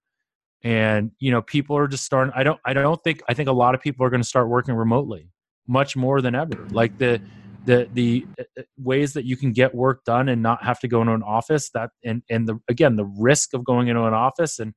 [0.64, 2.32] And you know, people are just starting.
[2.34, 2.58] I don't.
[2.64, 3.22] I don't think.
[3.28, 5.28] I think a lot of people are going to start working remotely,
[5.68, 6.66] much more than ever.
[6.70, 7.20] Like the
[7.66, 11.02] the the uh, ways that you can get work done and not have to go
[11.02, 11.70] into an office.
[11.74, 14.74] That and and the again the risk of going into an office and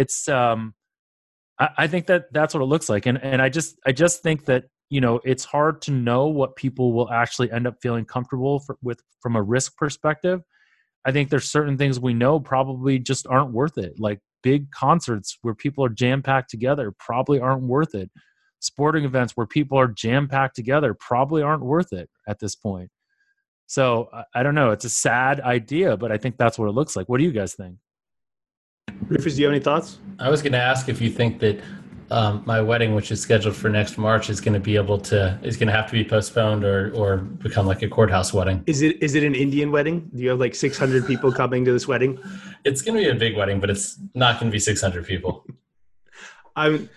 [0.00, 0.74] it's um
[1.58, 4.22] I, I think that that's what it looks like and and i just i just
[4.22, 8.04] think that you know it's hard to know what people will actually end up feeling
[8.04, 10.42] comfortable for, with from a risk perspective.
[11.06, 13.94] I think there's certain things we know probably just aren't worth it.
[13.98, 18.10] Like big concerts where people are jam packed together probably aren't worth it.
[18.58, 22.90] Sporting events where people are jam packed together probably aren't worth it at this point.
[23.66, 24.72] So I, I don't know.
[24.72, 27.08] It's a sad idea but i think that's what it looks like.
[27.08, 27.76] What do you guys think?
[29.06, 29.98] Rufus, do you have any thoughts?
[30.18, 31.60] I was going to ask if you think that
[32.10, 35.38] um, my wedding, which is scheduled for next March, is going to be able to
[35.42, 38.62] is going to have to be postponed or or become like a courthouse wedding.
[38.66, 40.10] Is it is it an Indian wedding?
[40.14, 42.18] Do you have like six hundred people coming to this wedding?
[42.62, 45.06] It's going to be a big wedding, but it's not going to be six hundred
[45.06, 45.46] people.
[46.56, 46.90] I'm.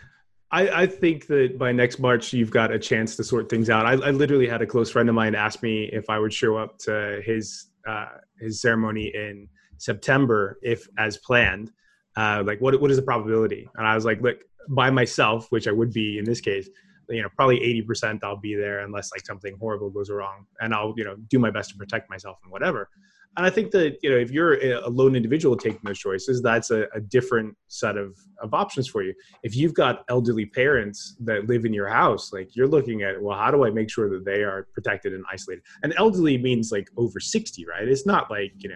[0.52, 3.86] I, I think that by next March you've got a chance to sort things out.
[3.86, 6.58] I, I literally had a close friend of mine ask me if I would show
[6.58, 9.48] up to his uh, his ceremony in
[9.78, 11.72] September if as planned
[12.16, 13.70] uh, like what what is the probability?
[13.76, 14.38] And I was like, look,
[14.70, 16.70] by myself, which I would be in this case,
[17.10, 20.46] you know, probably 80% I'll be there unless like something horrible goes wrong.
[20.62, 22.90] And I'll, you know, do my best to protect myself and whatever.
[23.36, 26.70] And I think that, you know, if you're a lone individual taking those choices, that's
[26.70, 29.14] a, a different set of, of options for you.
[29.42, 33.36] If you've got elderly parents that live in your house, like you're looking at, well,
[33.36, 35.64] how do I make sure that they are protected and isolated?
[35.82, 37.88] And elderly means like over 60, right?
[37.88, 38.76] It's not like, you know,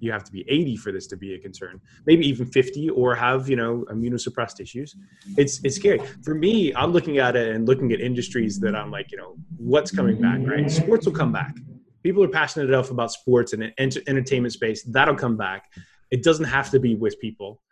[0.00, 3.14] you have to be 80 for this to be a concern maybe even 50 or
[3.14, 4.96] have you know immunosuppressed issues
[5.36, 6.00] it's it's scary.
[6.22, 9.36] For me i'm looking at it and looking at industries that i'm like you know
[9.56, 10.70] what's coming back right?
[10.70, 11.56] Sports will come back.
[12.02, 15.70] People are passionate enough about sports and ent- entertainment space that'll come back.
[16.10, 17.62] It doesn't have to be with people.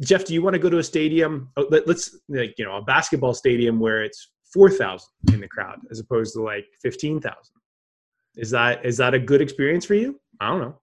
[0.00, 1.50] Jeff do you want to go to a stadium?
[1.56, 5.78] Oh, let, us like you know a basketball stadium where it's 4000 in the crowd
[5.90, 7.34] as opposed to like 15000
[8.36, 10.20] is that is that a good experience for you?
[10.40, 10.78] I don't know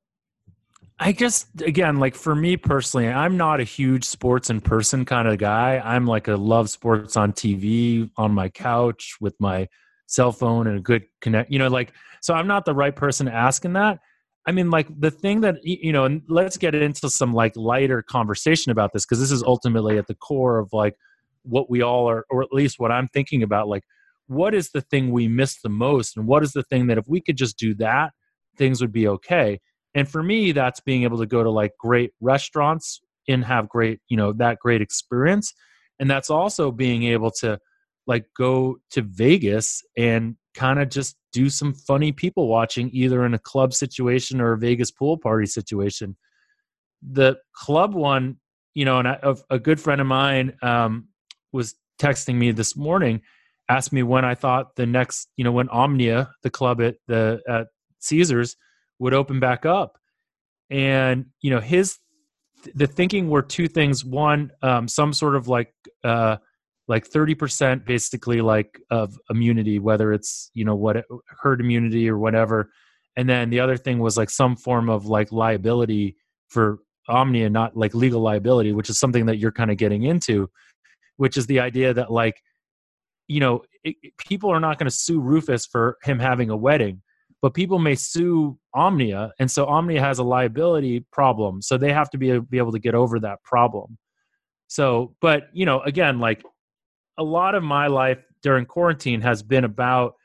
[0.98, 5.28] I just again like for me personally, I'm not a huge sports in person kind
[5.28, 5.82] of guy.
[5.84, 9.68] I'm like a love sports on TV on my couch with my
[10.08, 11.52] cell phone and a good connect.
[11.52, 14.00] You know, like so I'm not the right person asking that.
[14.48, 18.02] I mean, like the thing that you know, and let's get into some like lighter
[18.02, 20.96] conversation about this because this is ultimately at the core of like
[21.44, 23.68] what we all are, or at least what I'm thinking about.
[23.68, 23.84] Like,
[24.28, 27.06] what is the thing we miss the most, and what is the thing that if
[27.08, 28.14] we could just do that,
[28.58, 29.60] things would be okay
[29.96, 34.00] and for me that's being able to go to like great restaurants and have great
[34.08, 35.54] you know that great experience.
[35.98, 37.58] And that's also being able to
[38.06, 43.34] like go to vegas and kind of just do some funny people watching either in
[43.34, 46.16] a club situation or a vegas pool party situation.
[47.02, 48.38] The club one
[48.74, 49.18] you know and I,
[49.50, 51.08] a, good friend of mine um,
[51.52, 53.22] was texting me this morning
[53.70, 57.42] asked me when i thought the next you know when omnia the club at the
[57.48, 57.68] at
[58.00, 58.58] caesars
[59.00, 59.98] would open back up.
[60.70, 62.00] And you know his
[62.74, 64.04] the thinking were two things.
[64.04, 66.38] One um, some sort of like uh,
[66.88, 71.06] like 30% basically like of immunity whether it's you know what
[71.42, 72.70] herd immunity or whatever.
[73.18, 76.18] And then the other thing was like some form of like liability
[76.50, 80.50] for omnia not like legal liability which is something that you're kind of getting into
[81.18, 82.42] which is the idea that like
[83.28, 87.02] you know it, people are not going to sue rufus for him having a wedding
[87.46, 92.10] but people may sue Omnia, and so Omnia has a liability problem, so they have
[92.10, 94.00] to be be able to get over that problem.
[94.66, 96.42] So, but you know, again, like
[97.20, 100.16] a lot of my life during quarantine has been about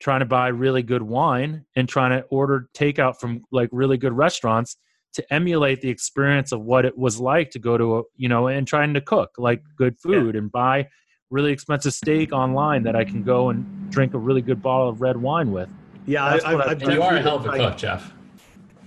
[0.00, 4.14] trying to buy really good wine and trying to order takeout from like really good
[4.14, 4.78] restaurants
[5.12, 8.46] to emulate the experience of what it was like to go to a you know
[8.46, 10.38] and trying to cook like good food yeah.
[10.38, 10.88] and buy
[11.28, 15.02] really expensive steak online that I can go and drink a really good bottle of
[15.02, 15.68] red wine with.
[16.06, 18.12] Yeah, I, I, I, you are a hell of a cook, Jeff.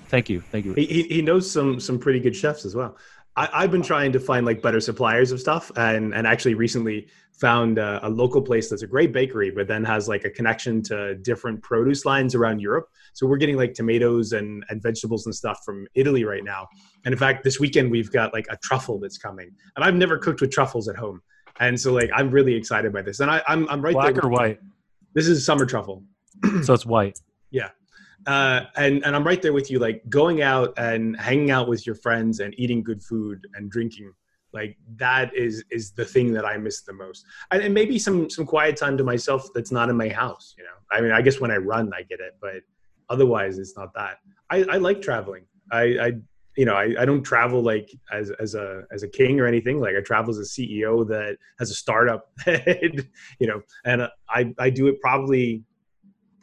[0.08, 0.74] Thank you, thank you.
[0.74, 2.98] He, he knows some some pretty good chefs as well.
[3.38, 7.08] I, have been trying to find like better suppliers of stuff, and and actually recently
[7.34, 10.82] found a, a, local place that's a great bakery, but then has like a connection
[10.84, 12.88] to different produce lines around Europe.
[13.12, 16.68] So we're getting like tomatoes and and vegetables and stuff from Italy right now.
[17.04, 20.18] And in fact, this weekend we've got like a truffle that's coming, and I've never
[20.18, 21.22] cooked with truffles at home,
[21.60, 23.20] and so like I'm really excited by this.
[23.20, 24.22] And I, I'm I'm right Black there.
[24.22, 24.60] Black or white?
[25.14, 26.04] This is summer truffle.
[26.64, 27.20] So it's white.
[27.52, 27.70] Yeah
[28.28, 31.86] uh, and and I'm right there with you, like going out and hanging out with
[31.86, 34.12] your friends and eating good food and drinking.
[34.54, 38.30] Like that is is the thing that I miss the most, and, and maybe some
[38.30, 40.56] some quiet time to myself that's not in my house.
[40.58, 42.62] You know, I mean, I guess when I run, I get it, but
[43.10, 44.18] otherwise, it's not that.
[44.50, 45.44] I, I like traveling.
[45.72, 46.12] I, I
[46.56, 49.80] you know, I, I don't travel like as, as a as a king or anything.
[49.82, 54.70] Like I travel as a CEO that has a startup, you know, and I I
[54.72, 55.64] do it probably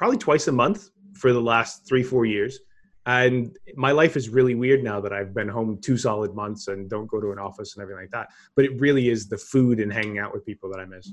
[0.03, 2.59] probably twice a month for the last three four years.
[3.07, 6.91] And my life is really weird now that i've been home two solid months and
[6.91, 8.27] don't go to an office and everything like that.
[8.57, 11.13] But it really is the food and hanging out with people that i miss.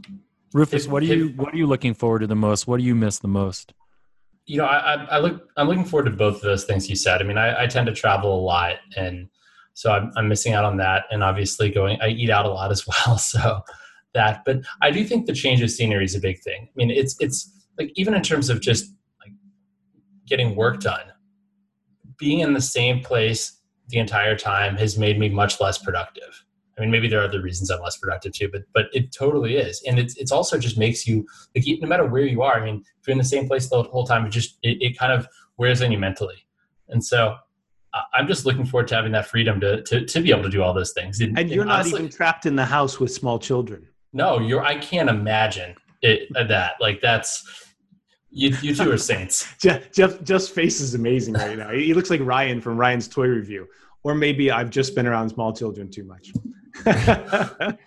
[0.54, 2.66] Rufus what are you what are you looking forward to the most?
[2.66, 3.74] What do you miss the most?
[4.48, 7.22] You know i i, look i'm looking forward to both of those things you said.
[7.22, 9.30] I mean i, I tend to travel a lot and
[9.76, 12.72] so I'm, I'm missing out on that and obviously going i eat out a lot
[12.72, 13.62] as well so
[14.16, 14.42] that.
[14.48, 16.62] But i do think the change of scenery is a big thing.
[16.64, 19.34] I mean it's it's like even in terms of just like
[20.28, 21.06] getting work done.
[22.18, 26.46] Being in the same place the entire time has made me much less productive.
[26.78, 29.56] I mean, maybe there are other reasons I'm less productive too, but but it totally
[29.58, 31.26] is, and it's it's also just makes you
[31.56, 32.62] like no matter where you are.
[32.62, 34.98] I mean, if you're in the same place the whole time, it just it, it
[34.98, 35.28] kind of
[35.58, 36.46] wears on you mentally,
[36.88, 37.36] and so
[38.14, 40.62] I'm just looking forward to having that freedom to to, to be able to do
[40.62, 41.20] all those things.
[41.20, 43.88] And, and you're and not honestly, even trapped in the house with small children.
[44.14, 44.64] No, you're.
[44.64, 46.74] I can't imagine it, uh, that.
[46.80, 47.69] Like that's
[48.32, 49.48] you, you two are saints.
[49.62, 51.72] Jeff, Jeff, Jeff's face is amazing right now.
[51.72, 53.68] He looks like Ryan from Ryan's Toy Review.
[54.04, 56.32] Or maybe I've just been around small children too much.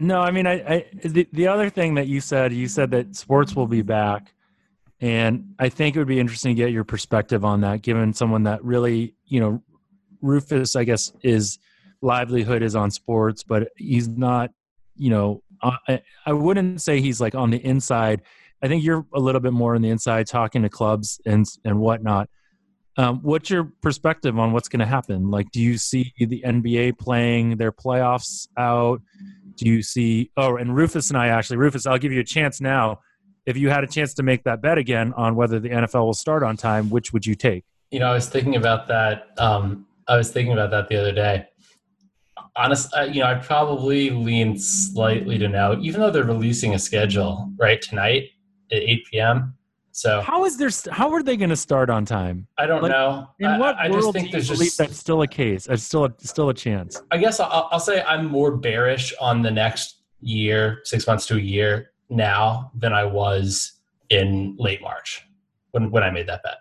[0.00, 3.14] no, I mean, I, I the, the other thing that you said, you said that
[3.14, 4.32] sports will be back.
[5.00, 8.42] And I think it would be interesting to get your perspective on that, given someone
[8.44, 9.62] that really, you know,
[10.20, 11.60] Rufus, I guess, is
[12.00, 14.50] livelihood is on sports, but he's not,
[14.96, 18.22] you know, I, I wouldn't say he's like on the inside
[18.62, 21.78] I think you're a little bit more on the inside talking to clubs and and
[21.78, 22.28] whatnot.
[22.96, 25.30] Um, what's your perspective on what's going to happen?
[25.30, 29.00] Like, do you see the NBA playing their playoffs out?
[29.54, 30.32] Do you see?
[30.36, 32.98] Oh, and Rufus and I actually, Rufus, I'll give you a chance now.
[33.46, 36.12] If you had a chance to make that bet again on whether the NFL will
[36.12, 37.64] start on time, which would you take?
[37.92, 39.28] You know, I was thinking about that.
[39.38, 41.46] Um, I was thinking about that the other day.
[42.56, 46.78] Honest, uh, you know, I probably lean slightly to no, even though they're releasing a
[46.78, 48.30] schedule right tonight
[48.72, 49.54] at 8 p.m.
[49.92, 50.70] So how is there?
[50.92, 52.46] How are they going to start on time?
[52.56, 53.30] I don't like, know.
[53.40, 55.66] In what I, I world just think do you believe just, that's still a case?
[55.66, 57.02] It's still a, still a chance.
[57.10, 61.36] I guess I'll, I'll say I'm more bearish on the next year, six months to
[61.36, 63.72] a year now than I was
[64.10, 65.26] in late March
[65.72, 66.58] when when I made that bet.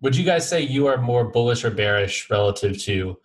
[0.00, 3.18] Would you guys say you are more bullish or bearish relative to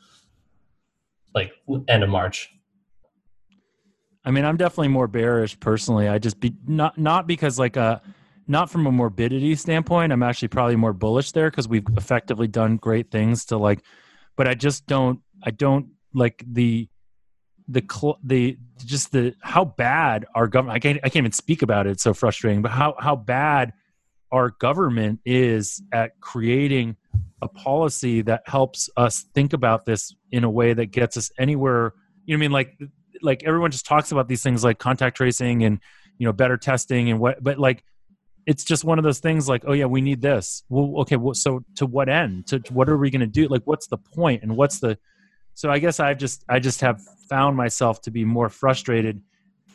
[1.33, 1.53] like
[1.87, 2.54] end of March?
[4.26, 6.07] I mean, I'm definitely more bearish personally.
[6.07, 7.99] I just be not not because like a uh,
[8.47, 10.11] not from a morbidity standpoint.
[10.11, 13.84] I'm actually probably more bullish there because we've effectively done great things to like,
[14.36, 15.19] but I just don't.
[15.43, 16.88] I don't like the
[17.67, 20.76] the cl- the just the how bad our government.
[20.76, 21.91] I can't I can't even speak about it.
[21.91, 22.61] It's so frustrating.
[22.61, 23.73] But how how bad
[24.32, 26.97] our government is at creating
[27.41, 31.93] a policy that helps us think about this in a way that gets us anywhere.
[32.26, 32.78] You know, I mean, like
[33.22, 35.80] like everyone just talks about these things like contact tracing and
[36.18, 37.84] you know better testing and what but like
[38.45, 40.63] it's just one of those things like oh yeah we need this.
[40.70, 42.47] Well okay well, so to what end?
[42.47, 43.47] To, to what are we going to do?
[43.47, 44.97] Like what's the point and what's the
[45.55, 49.22] so i guess i've just i just have found myself to be more frustrated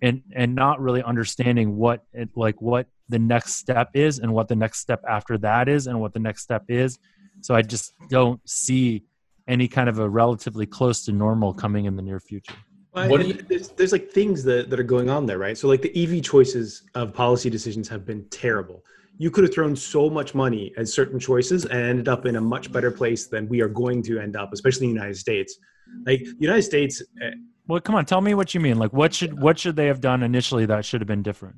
[0.03, 4.47] and and not really understanding what it, like what the next step is and what
[4.47, 6.99] the next step after that is and what the next step is.
[7.41, 9.05] So i just don't see
[9.49, 12.55] any kind of a relatively close to normal coming in the near future
[12.97, 15.57] you, there's, there's like things that, that are going on there, right?
[15.57, 18.85] So like the EV choices of policy decisions have been terrible.
[19.19, 22.41] You could have thrown so much money at certain choices and ended up in a
[22.41, 25.59] much better place than we are going to end up, especially in the United States.
[26.07, 27.03] Like the United States.
[27.23, 27.31] Eh,
[27.69, 28.79] well, come on, tell me what you mean.
[28.79, 31.57] Like, what should what should they have done initially that should have been different?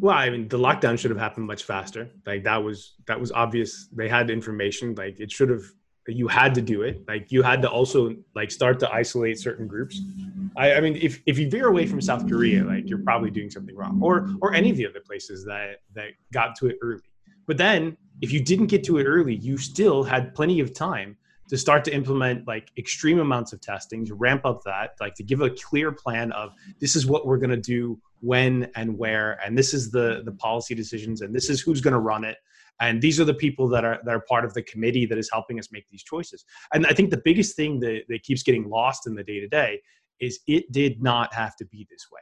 [0.00, 2.10] Well, I mean, the lockdown should have happened much faster.
[2.26, 3.88] Like that was that was obvious.
[3.92, 4.94] They had information.
[4.94, 5.64] Like it should have
[6.06, 7.02] you had to do it.
[7.08, 10.00] Like you had to also like start to isolate certain groups.
[10.56, 13.50] I, I mean, if, if you veer away from South Korea, like you're probably doing
[13.50, 17.02] something wrong, or or any of the other places that that got to it early.
[17.46, 21.16] But then, if you didn't get to it early, you still had plenty of time
[21.48, 25.22] to start to implement like extreme amounts of testing, to ramp up that, like to
[25.22, 29.38] give a clear plan of this is what we're going to do, when and where,
[29.44, 32.36] and this is the the policy decisions, and this is who's going to run it
[32.80, 35.30] and these are the people that are that are part of the committee that is
[35.32, 36.44] helping us make these choices.
[36.72, 39.48] And i think the biggest thing that, that keeps getting lost in the day to
[39.48, 39.80] day
[40.20, 42.20] is it did not have to be this way.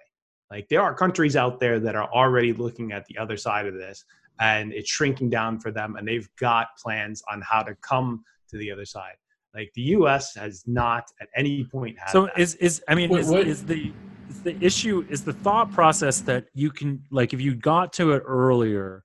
[0.51, 3.75] Like there are countries out there that are already looking at the other side of
[3.75, 4.05] this
[4.41, 8.57] and it's shrinking down for them and they've got plans on how to come to
[8.59, 9.15] the other side.
[9.55, 12.39] Like the us has not at any point had so that.
[12.39, 13.93] is is i mean What- is, what- is the
[14.31, 18.13] is the issue is the thought process that you can like if you got to
[18.13, 19.05] it earlier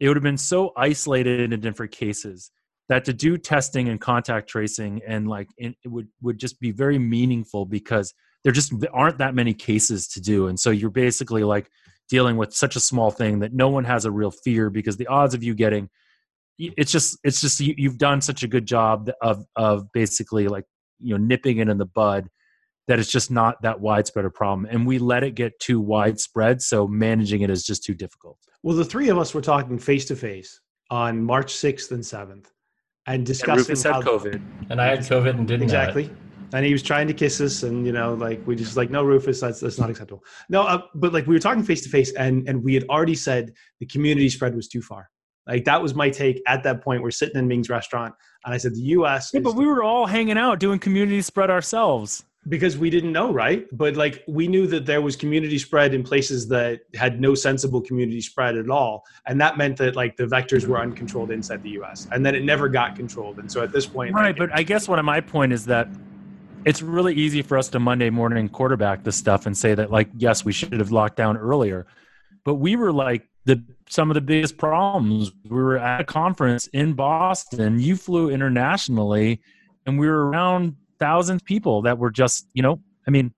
[0.00, 2.50] it would have been so isolated into different cases
[2.88, 6.98] that to do testing and contact tracing and like it would would just be very
[6.98, 8.12] meaningful because
[8.44, 10.48] there just aren't that many cases to do.
[10.48, 11.70] And so you're basically like
[12.08, 15.06] dealing with such a small thing that no one has a real fear because the
[15.06, 15.88] odds of you getting
[16.58, 20.64] it's just it's just you, you've done such a good job of of basically like
[20.98, 22.28] you know nipping it in the bud
[22.88, 24.66] that it's just not that widespread a problem.
[24.70, 28.76] And we let it get too widespread so managing it is just too difficult well
[28.76, 30.60] the three of us were talking face to face
[30.90, 32.46] on march 6th and 7th
[33.06, 34.42] and and discussing Rufus had how covid.
[34.70, 35.88] And I had COVID and didn't know it.
[35.88, 36.10] exactly.
[36.54, 39.02] And he was trying to kiss us and you know like we just like no
[39.02, 40.22] rufus that's that's not acceptable.
[40.48, 43.14] No uh, but like we were talking face to face and and we had already
[43.14, 45.08] said the community spread was too far.
[45.48, 47.02] Like that was my take at that point.
[47.02, 49.82] We're sitting in ming's restaurant and i said the us yeah, is but we were
[49.82, 53.66] all hanging out doing community spread ourselves because we didn't know right?
[53.76, 57.80] But like we knew that there was community spread in places that had no sensible
[57.80, 61.70] community spread at all and that meant that like the vectors were uncontrolled inside the
[61.70, 64.58] us and then it never got controlled and so at this point right like, but
[64.58, 65.88] i guess one of my point is that
[66.64, 70.08] it's really easy for us to monday morning quarterback this stuff and say that like
[70.16, 71.86] yes we should have locked down earlier.
[72.44, 75.32] But we were like the some of the biggest problems.
[75.44, 77.78] We were at a conference in boston.
[77.78, 79.42] You flew internationally
[79.86, 83.34] and we were around thousands of people that were just you know i mean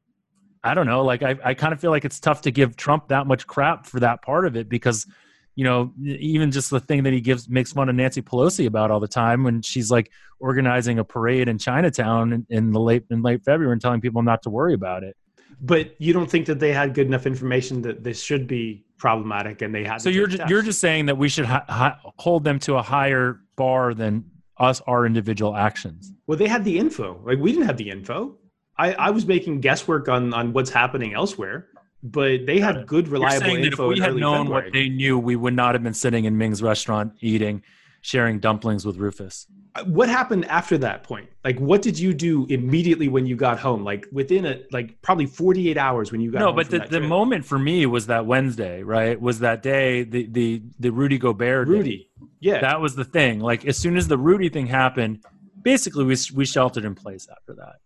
[0.62, 3.08] i don't know like i, I kind of feel like it's tough to give trump
[3.08, 5.06] that much crap for that part of it because
[5.54, 8.90] you know even just the thing that he gives makes fun of nancy pelosi about
[8.90, 10.10] all the time when she's like
[10.40, 14.22] organizing a parade in chinatown in, in the late in late february and telling people
[14.22, 15.16] not to worry about it.
[15.60, 19.62] But you don't think that they had good enough information that this should be problematic
[19.62, 22.44] and they had so you're just, you're just saying that we should ha- ha- hold
[22.44, 24.24] them to a higher bar than
[24.58, 27.20] us our individual actions Well, they had the info.
[27.24, 28.36] Like we didn't have the info.
[28.76, 31.68] I, I was making guesswork on on what's happening elsewhere,
[32.02, 34.64] but they had good, You're reliable saying that if we in had known February.
[34.64, 37.62] what they knew, we would not have been sitting in Ming's restaurant eating,
[38.00, 39.46] sharing dumplings with Rufus.
[39.86, 41.28] What happened after that point?
[41.42, 43.82] Like, what did you do immediately when you got home?
[43.82, 46.50] Like within a like probably forty eight hours when you got home.
[46.50, 49.20] No, but the, the moment for me was that Wednesday, right?
[49.20, 51.72] Was that day the the the Rudy Gobert day.
[51.72, 52.10] Rudy,
[52.40, 53.40] yeah, That was the thing.
[53.40, 55.24] Like as soon as the Rudy thing happened,
[55.60, 57.76] basically we we sheltered in place after that.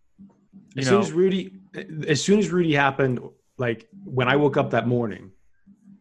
[0.74, 1.52] You as know, soon as Rudy,
[2.06, 3.20] as soon as Rudy happened,
[3.56, 5.30] like when I woke up that morning,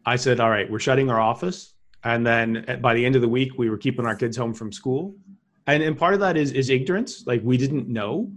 [0.04, 1.72] I said, "All right, we're shutting our office."
[2.04, 4.54] And then eh, by the end of the week, we were keeping our kids home
[4.54, 5.16] from school,
[5.68, 7.24] and and part of that is is ignorance.
[7.26, 8.30] Like we didn't know,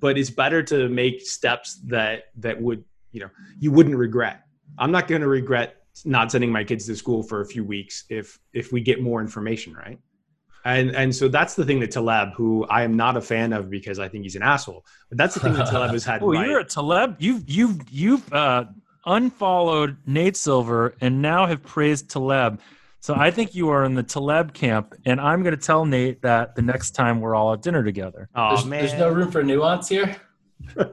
[0.00, 2.82] but it's better to make steps that that would
[3.12, 3.30] you know
[3.60, 4.42] you wouldn't regret.
[4.78, 8.04] I'm not going to regret not sending my kids to school for a few weeks
[8.08, 9.98] if if we get more information, right?
[10.64, 13.70] And and so that's the thing that Taleb, who I am not a fan of
[13.70, 16.22] because I think he's an asshole, but that's the thing that Taleb has had.
[16.22, 16.46] oh, right.
[16.46, 17.16] you're a Taleb.
[17.18, 18.64] You've you've you've uh,
[19.04, 22.60] unfollowed Nate Silver and now have praised Taleb.
[23.08, 26.20] So I think you are in the Taleb camp, and I'm going to tell Nate
[26.20, 28.28] that the next time we're all at dinner together.
[28.34, 30.14] Oh There's, man, there's no room for nuance here.
[30.76, 30.92] Yeah,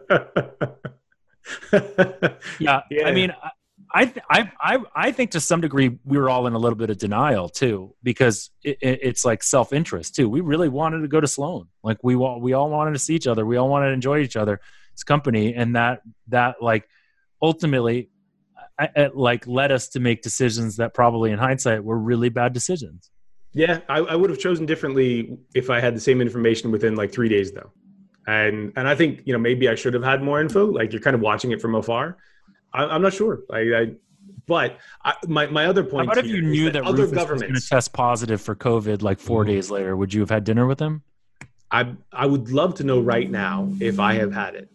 [2.89, 3.05] Yeah.
[3.05, 3.51] I mean, I-
[3.93, 6.89] I, I, I, I think to some degree we were all in a little bit
[6.89, 10.29] of denial too, because it, it, it's like self interest too.
[10.29, 13.15] We really wanted to go to Sloan, like we wa- we all wanted to see
[13.15, 14.59] each other, we all wanted to enjoy each other's
[15.05, 16.87] company, and that that like
[17.41, 18.13] ultimately, I, I,
[19.13, 23.09] like led us to make decisions that probably in hindsight were really bad decisions.
[23.53, 27.13] Yeah, I, I would have chosen differently if I had the same information within like
[27.13, 27.71] three days, though.
[28.27, 30.65] And and I think you know maybe I should have had more info.
[30.65, 32.17] Like you're kind of watching it from afar.
[32.73, 33.43] I, I'm not sure.
[33.51, 33.91] I, I
[34.47, 36.07] but I, my my other point.
[36.07, 39.19] What if you knew that, other Rufus was going to test positive for COVID like
[39.19, 39.47] 4 Mhm.
[39.47, 39.95] days later?
[39.95, 41.03] Would you have had dinner with him?
[41.71, 44.69] I I would love to know right now if I have had it.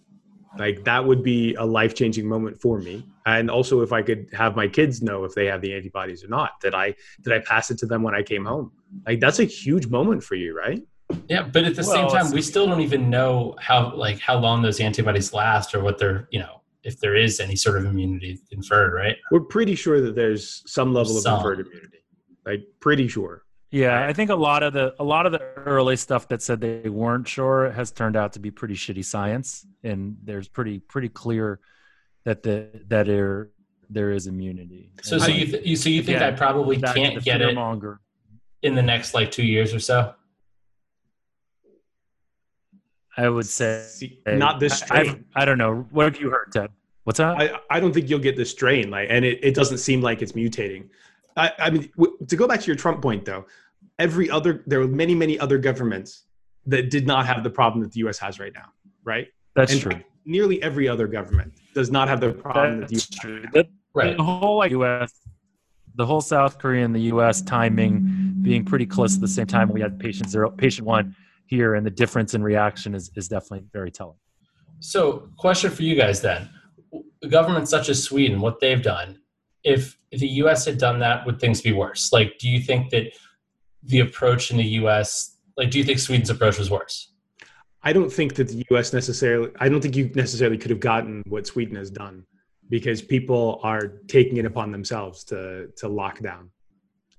[0.58, 3.06] Like that would be a life changing moment for me.
[3.26, 6.28] And also if I could have my kids know if they have the antibodies or
[6.28, 6.60] not.
[6.60, 8.72] Did I did I pass it to them when I came home?
[9.06, 10.82] Like that's a huge moment for you, right?
[11.28, 14.38] Yeah, but at the well, same time, we still don't even know how like how
[14.38, 17.84] long those antibodies last or what they're you know if there is any sort of
[17.84, 19.16] immunity inferred, right?
[19.30, 21.34] We're pretty sure that there's some level some.
[21.34, 21.98] of inferred immunity.
[22.46, 23.44] Like pretty sure.
[23.70, 26.60] Yeah, I think a lot of the a lot of the early stuff that said
[26.60, 31.08] they weren't sure has turned out to be pretty shitty science, and there's pretty pretty
[31.08, 31.60] clear
[32.24, 33.50] that the that there
[33.88, 34.92] there is immunity.
[35.02, 38.00] So, so you, th- you so you think yeah, I probably can't get it longer
[38.62, 40.14] in the next like two years or so?
[43.16, 45.24] I would say See, not this strain.
[45.34, 45.86] I, I, don't know.
[45.90, 46.70] What have you heard, Ted?
[47.04, 47.38] What's that?
[47.38, 50.22] I, I don't think you'll get this strain, like, and it, it doesn't seem like
[50.22, 50.88] it's mutating.
[51.40, 53.46] I, I mean, w- to go back to your Trump point, though,
[53.98, 56.24] every other there were many, many other governments
[56.66, 58.18] that did not have the problem that the U.S.
[58.18, 58.66] has right now,
[59.04, 59.28] right?
[59.56, 60.00] That's and true.
[60.26, 63.54] Nearly every other government does not have the problem That's that the U.S.
[63.54, 63.64] True.
[63.94, 64.16] right.
[64.16, 65.12] The whole like, U.S.
[65.94, 67.40] The whole South Korea and the U.S.
[67.40, 69.70] timing being pretty close at the same time.
[69.70, 71.16] We had patient zero, patient one
[71.46, 74.16] here, and the difference in reaction is is definitely very telling.
[74.80, 76.48] So, question for you guys then:
[77.28, 79.20] governments such as Sweden, what they've done,
[79.64, 80.64] if the U.S.
[80.64, 82.12] had done that, would things be worse?
[82.12, 83.12] Like, do you think that
[83.82, 85.36] the approach in the U.S.
[85.56, 87.12] like, do you think Sweden's approach was worse?
[87.82, 88.92] I don't think that the U.S.
[88.92, 89.50] necessarily.
[89.58, 92.24] I don't think you necessarily could have gotten what Sweden has done
[92.68, 96.50] because people are taking it upon themselves to to lock down,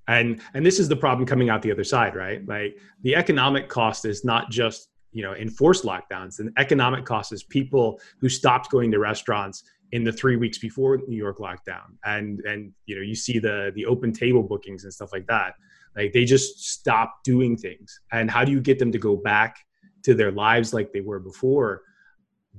[0.06, 2.46] and and this is the problem coming out the other side, right?
[2.46, 6.36] Like the economic cost is not just you know enforced lockdowns.
[6.36, 10.98] The economic cost is people who stopped going to restaurants in the three weeks before
[11.06, 14.92] New York lockdown, and and you know you see the the open table bookings and
[14.92, 15.54] stuff like that.
[15.94, 19.56] Like they just stop doing things, and how do you get them to go back
[20.04, 21.82] to their lives like they were before?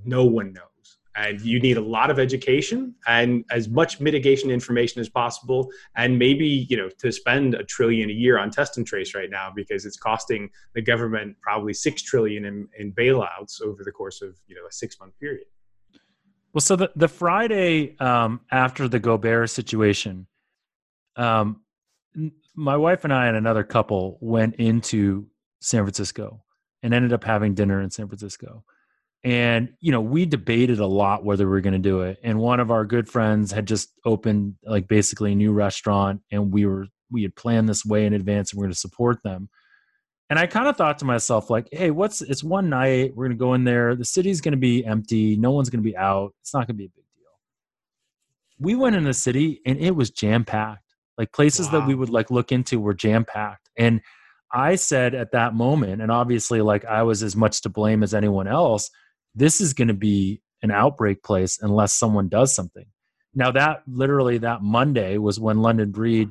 [0.06, 0.68] No one knows.
[1.16, 5.70] And you need a lot of education and as much mitigation information as possible.
[5.96, 9.30] And maybe you know to spend a trillion a year on test and trace right
[9.30, 14.22] now because it's costing the government probably six trillion in, in bailouts over the course
[14.22, 15.46] of you know a six month period
[16.54, 20.28] well, so the, the Friday um, after the Gobert situation,
[21.16, 21.62] um,
[22.56, 25.28] my wife and I and another couple went into
[25.62, 26.44] San Francisco
[26.84, 28.64] and ended up having dinner in San Francisco.
[29.24, 32.20] And, you know, we debated a lot whether we were going to do it.
[32.24, 36.54] And one of our good friends had just opened like basically a new restaurant and
[36.54, 39.24] we were, we had planned this way in advance and we are going to support
[39.24, 39.50] them.
[40.34, 43.16] And I kind of thought to myself, like, hey, what's it's one night.
[43.16, 43.96] We're gonna go in there.
[43.96, 45.36] The city's gonna be empty.
[45.36, 46.34] No one's gonna be out.
[46.42, 47.28] It's not gonna be a big deal.
[48.58, 50.96] We went in the city and it was jam packed.
[51.20, 51.74] Like places wow.
[51.74, 53.70] that we would like look into were jam packed.
[53.78, 54.02] And
[54.52, 58.16] I said at that moment, and obviously, like I was as much to blame as
[58.16, 58.90] anyone else,
[59.36, 62.88] this is gonna be an outbreak place unless someone does something.
[63.36, 66.30] Now that literally that Monday was when London Breed,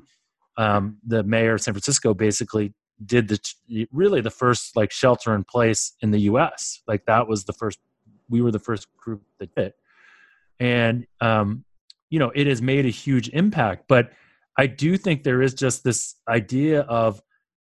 [0.57, 2.75] um, the mayor of San Francisco, basically
[3.07, 6.83] did the really the first like shelter in place in the U.S.
[6.87, 7.79] Like that was the first.
[8.29, 9.73] We were the first group that did,
[10.59, 11.65] and um,
[12.11, 13.85] you know it has made a huge impact.
[13.89, 14.13] But
[14.57, 17.23] I do think there is just this idea of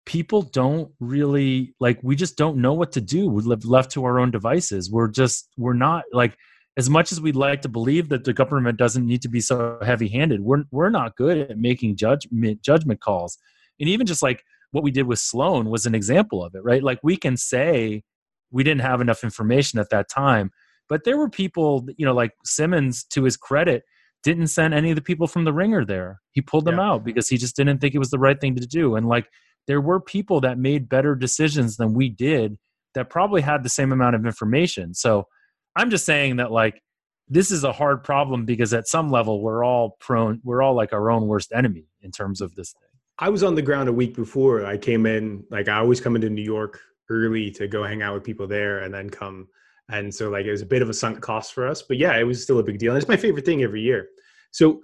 [0.05, 4.03] people don't really like we just don't know what to do we live left to
[4.03, 6.35] our own devices we're just we're not like
[6.77, 9.77] as much as we'd like to believe that the government doesn't need to be so
[9.83, 13.37] heavy handed we're we're not good at making judgment judgment calls
[13.79, 16.83] and even just like what we did with Sloan was an example of it, right?
[16.83, 18.03] Like we can say
[18.51, 20.51] we didn't have enough information at that time,
[20.89, 23.83] but there were people, you know, like Simmons, to his credit,
[24.23, 26.21] didn't send any of the people from the ringer there.
[26.31, 26.89] He pulled them yeah.
[26.89, 28.95] out because he just didn't think it was the right thing to do.
[28.95, 29.27] And like
[29.67, 32.57] there were people that made better decisions than we did
[32.93, 34.93] that probably had the same amount of information.
[34.93, 35.27] So
[35.75, 36.81] I'm just saying that like
[37.27, 40.91] this is a hard problem because at some level we're all prone we're all like
[40.91, 42.90] our own worst enemy in terms of this thing.
[43.21, 45.45] I was on the ground a week before I came in.
[45.51, 48.79] Like I always come into New York early to go hang out with people there
[48.79, 49.47] and then come.
[49.89, 52.17] And so like it was a bit of a sunk cost for us, but yeah,
[52.17, 52.91] it was still a big deal.
[52.91, 54.07] And it's my favorite thing every year.
[54.49, 54.81] So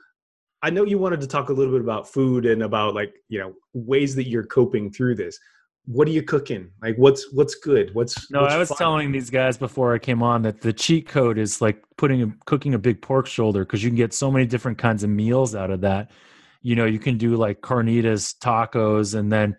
[0.61, 3.39] I know you wanted to talk a little bit about food and about like, you
[3.39, 5.39] know, ways that you're coping through this.
[5.85, 6.69] What are you cooking?
[6.81, 7.95] Like what's what's good?
[7.95, 8.77] What's No, what's I was fun?
[8.77, 12.31] telling these guys before I came on that the cheat code is like putting a,
[12.45, 15.55] cooking a big pork shoulder because you can get so many different kinds of meals
[15.55, 16.11] out of that
[16.67, 19.55] you know you can do like carnitas tacos and then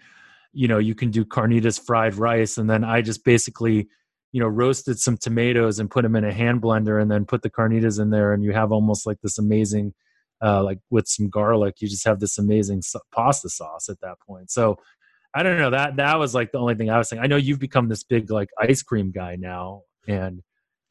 [0.53, 3.89] you know you can do carnitas fried rice and then i just basically
[4.33, 7.41] you know roasted some tomatoes and put them in a hand blender and then put
[7.41, 9.95] the carnitas in there and you have almost like this amazing
[10.45, 14.51] uh, like with some garlic you just have this amazing pasta sauce at that point.
[14.51, 14.77] So
[15.35, 17.23] i don't know that that was like the only thing i was saying.
[17.23, 20.43] I know you've become this big like ice cream guy now and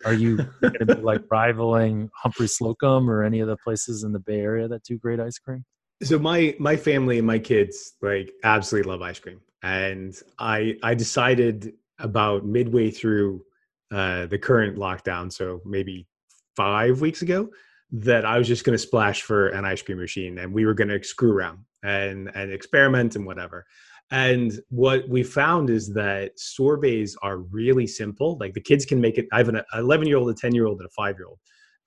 [0.04, 4.14] are you going to be like rivaling Humphry Slocombe or any of the places in
[4.14, 5.64] the bay area that do great ice cream
[6.04, 10.94] so my my family and my kids like absolutely love ice cream and i i
[10.94, 13.44] decided about midway through
[13.92, 16.08] uh, the current lockdown, so maybe
[16.56, 17.50] five weeks ago,
[17.92, 20.74] that I was just going to splash for an ice cream machine, and we were
[20.74, 23.66] going to screw around and and experiment and whatever.
[24.12, 28.38] And what we found is that sorbets are really simple.
[28.40, 29.26] Like the kids can make it.
[29.32, 31.40] I have an 11 year old, a 10 year old, and a five year old.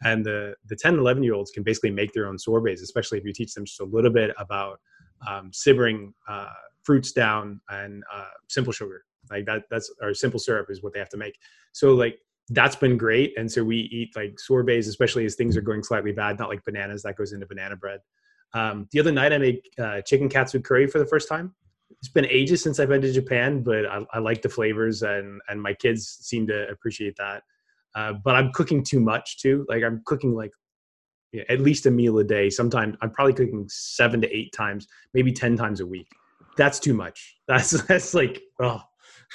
[0.03, 3.18] And the, the 10 and 11 year olds can basically make their own sorbets, especially
[3.18, 4.80] if you teach them just a little bit about
[5.28, 6.48] um, simmering uh,
[6.82, 9.05] fruits down and uh, simple sugar.
[9.30, 11.38] Like that, that's, or simple syrup is what they have to make.
[11.72, 13.38] So like that's been great.
[13.38, 16.64] And so we eat like sorbets, especially as things are going slightly bad, not like
[16.64, 18.01] bananas that goes into banana bread.
[18.55, 21.55] Um, the other night I made uh, chicken katsu curry for the first time
[21.98, 25.40] it's been ages since I've been to Japan, but I, I, like the flavors and
[25.48, 27.42] and my kids seem to appreciate that.
[27.95, 29.66] Uh, but I'm cooking too much too.
[29.68, 30.53] Like I'm cooking like
[31.32, 32.51] yeah, at least a meal a day.
[32.51, 36.09] Sometimes I'm probably cooking seven to eight times, maybe ten times a week.
[36.57, 37.36] That's too much.
[37.49, 38.82] That's that's like oh.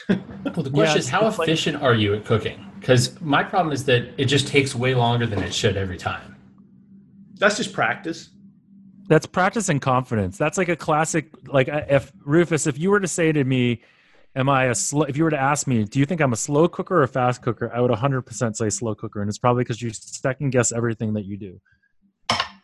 [0.09, 2.65] well, the question yeah, is, how efficient like, are you at cooking?
[2.79, 6.35] Because my problem is that it just takes way longer than it should every time.
[7.35, 8.29] That's just practice.
[9.07, 10.37] That's practice and confidence.
[10.37, 11.29] That's like a classic.
[11.47, 13.81] Like if Rufus, if you were to say to me,
[14.35, 16.37] "Am I a slow?" If you were to ask me, "Do you think I'm a
[16.37, 19.63] slow cooker or a fast cooker?" I would 100% say slow cooker, and it's probably
[19.63, 21.61] because you second guess everything that you do.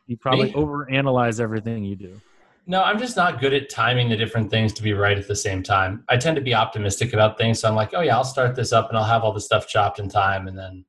[0.07, 0.53] You probably me?
[0.53, 2.19] overanalyze everything you do.
[2.67, 5.36] No, I'm just not good at timing the different things to be right at the
[5.36, 6.03] same time.
[6.09, 8.74] I tend to be optimistic about things, so I'm like, "Oh yeah, I'll start this
[8.74, 10.86] up and I'll have all the stuff chopped in time," and then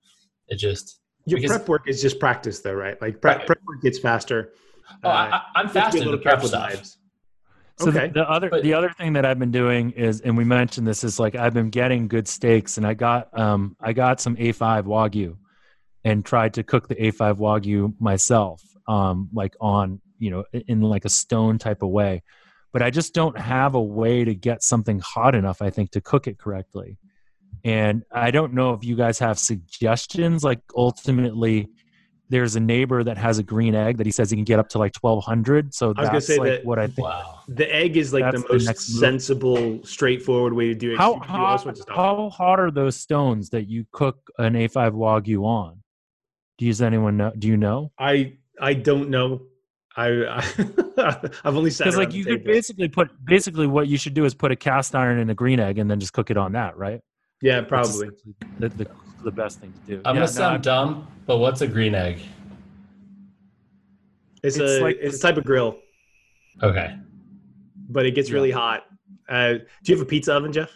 [0.49, 3.01] it just your prep work is just practice, though, right?
[3.01, 3.47] Like prep, right.
[3.47, 4.53] prep work gets faster
[5.05, 6.97] Oh, uh, I, am fast in the prep stuff.
[7.79, 8.09] So okay.
[8.09, 10.87] the, the other but, the other thing that I've been doing is, and we mentioned
[10.87, 14.37] this, is like I've been getting good steaks, and I got um I got some
[14.37, 15.37] A5 wagyu,
[16.05, 21.05] and tried to cook the A5 wagyu myself, um like on you know in like
[21.05, 22.23] a stone type of way,
[22.73, 25.63] but I just don't have a way to get something hot enough.
[25.63, 26.99] I think to cook it correctly,
[27.65, 30.45] and I don't know if you guys have suggestions.
[30.45, 31.71] Like ultimately,
[32.33, 34.67] there's a neighbor that has a green egg that he says he can get up
[34.71, 37.07] to like 1200 so I was gonna say like that, what i think.
[37.07, 37.41] Wow.
[37.47, 40.97] the egg is like the most the sensible straightforward way to do it.
[40.97, 45.83] How, hot, how hot are those stones that you cook an a5 wagyu on?
[46.57, 47.93] Does anyone know do you know?
[47.99, 49.43] I i don't know.
[49.95, 50.41] I, I
[51.45, 54.33] have only said because like you could basically put basically what you should do is
[54.33, 56.79] put a cast iron in a green egg and then just cook it on that,
[56.79, 57.03] right?
[57.43, 58.09] Yeah, probably.
[58.59, 58.87] The, the,
[59.23, 60.03] the best thing to do.
[60.05, 62.21] I'm yeah, gonna sound no, dumb, but what's a green egg?
[64.43, 65.79] It's, it's a like it's a type of grill.
[66.63, 66.97] Okay.
[67.89, 68.85] But it gets really hot.
[69.29, 70.71] Uh, do you have a pizza oven, Jeff?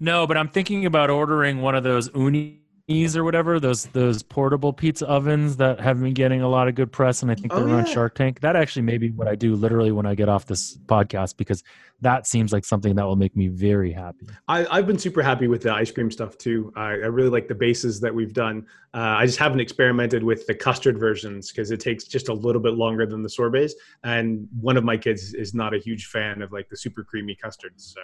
[0.00, 4.72] No, but I'm thinking about ordering one of those Ooni or whatever those those portable
[4.72, 7.64] pizza ovens that have been getting a lot of good press and i think they're
[7.64, 7.74] oh, yeah.
[7.74, 8.40] on shark tank.
[8.40, 11.62] That actually may be what i do literally when i get off this podcast because
[12.00, 14.28] that seems like something that will make me very happy.
[14.46, 16.72] I, have been super happy with the ice cream stuff too.
[16.76, 18.66] I, I really like the bases that we've done.
[18.94, 22.62] Uh, i just haven't experimented with the custard versions because it takes just a little
[22.62, 23.74] bit longer than the sorbets
[24.04, 27.34] and one of my kids is not a huge fan of like the super creamy
[27.34, 28.00] custards so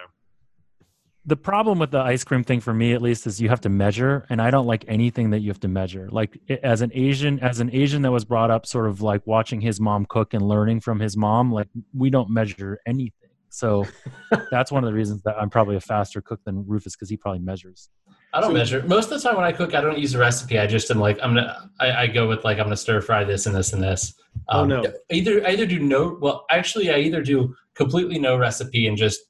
[1.25, 3.69] the problem with the ice cream thing for me at least is you have to
[3.69, 6.07] measure and i don't like anything that you have to measure.
[6.11, 9.61] Like as an asian as an asian that was brought up sort of like watching
[9.61, 13.29] his mom cook and learning from his mom like we don't measure anything.
[13.49, 13.85] So
[14.51, 17.17] that's one of the reasons that i'm probably a faster cook than rufus because he
[17.17, 17.89] probably measures.
[18.33, 18.83] I don't so, measure.
[18.85, 20.59] Most of the time when i cook i don't use a recipe.
[20.59, 23.23] I just am like i'm gonna i, I go with like i'm gonna stir fry
[23.23, 24.13] this and this and this.
[24.49, 28.19] Oh, um, oh no either I either do no well actually i either do completely
[28.19, 29.21] no recipe and just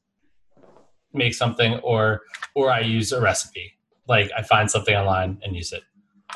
[1.15, 2.21] make something or
[2.53, 3.73] or I use a recipe.
[4.07, 5.83] Like I find something online and use it.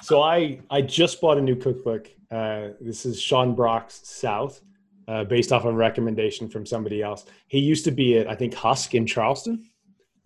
[0.01, 2.09] So I I just bought a new cookbook.
[2.31, 4.61] Uh, this is Sean Brock's South,
[5.07, 7.25] uh, based off of a recommendation from somebody else.
[7.47, 9.65] He used to be at I think Husk in Charleston,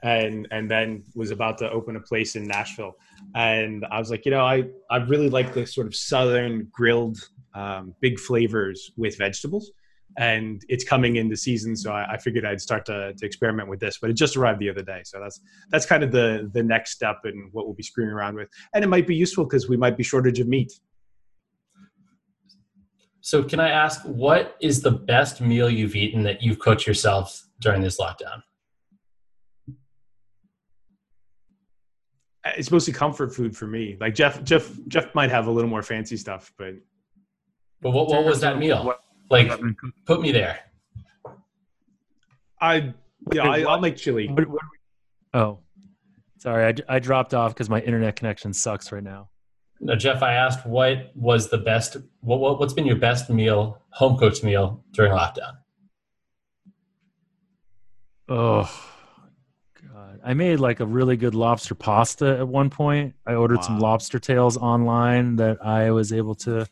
[0.03, 2.95] and and then was about to open a place in Nashville.
[3.35, 7.17] And I was like, you know, I I really like the sort of southern grilled
[7.53, 9.71] um, big flavors with vegetables
[10.17, 13.79] and it's coming into season so I, I, figured i'd start to, to experiment with
[13.79, 15.01] this but it just arrived the other day.
[15.05, 15.39] So that's
[15.69, 18.49] that's kind of the the next step and what we'll be screwing around with.
[18.73, 20.73] And it might be useful because we might be shortage of meat.
[23.21, 27.43] So can i ask what is the best meal you've eaten that you've cooked yourself
[27.59, 28.41] during this lockdown?
[32.45, 33.97] Uh, it's mostly comfort food for me.
[33.99, 36.73] Like jeff jeff jeff might have a little more fancy stuff but
[37.81, 38.95] but what, what was that meal
[39.33, 39.51] like,
[40.05, 40.59] put me there.
[42.61, 42.93] I
[43.33, 44.27] yeah, I, will make chili.
[44.27, 44.61] What, what,
[45.33, 45.59] oh,
[46.37, 49.29] sorry, I, I dropped off because my internet connection sucks right now.
[49.79, 51.97] Now, Jeff, I asked what was the best.
[52.21, 55.57] What, what what's been your best meal, home cooked meal during lockdown?
[58.29, 58.71] Oh,
[59.91, 63.15] God, I made like a really good lobster pasta at one point.
[63.27, 66.65] I ordered some lobster tails online that I was able to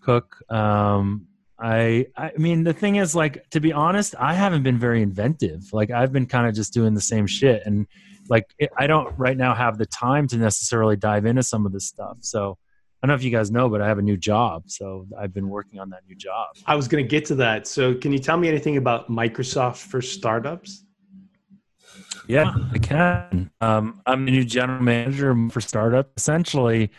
[0.00, 0.40] cook.
[0.48, 1.26] Um,
[1.60, 5.72] I I mean the thing is like to be honest, I haven't been very inventive.
[5.72, 7.86] Like I've been kind of just doing the same shit and
[8.28, 11.72] like it, I don't right now have the time to necessarily dive into some of
[11.72, 12.18] this stuff.
[12.20, 12.58] So
[13.02, 14.64] I don't know if you guys know, but I have a new job.
[14.66, 16.48] So I've been working on that new job.
[16.66, 17.68] I was going to get to that.
[17.68, 20.82] So, can you tell me anything about Microsoft for startups?
[22.26, 23.50] Yeah, I can.
[23.60, 26.10] Um, I'm the new general manager for startup.
[26.16, 26.90] Essentially,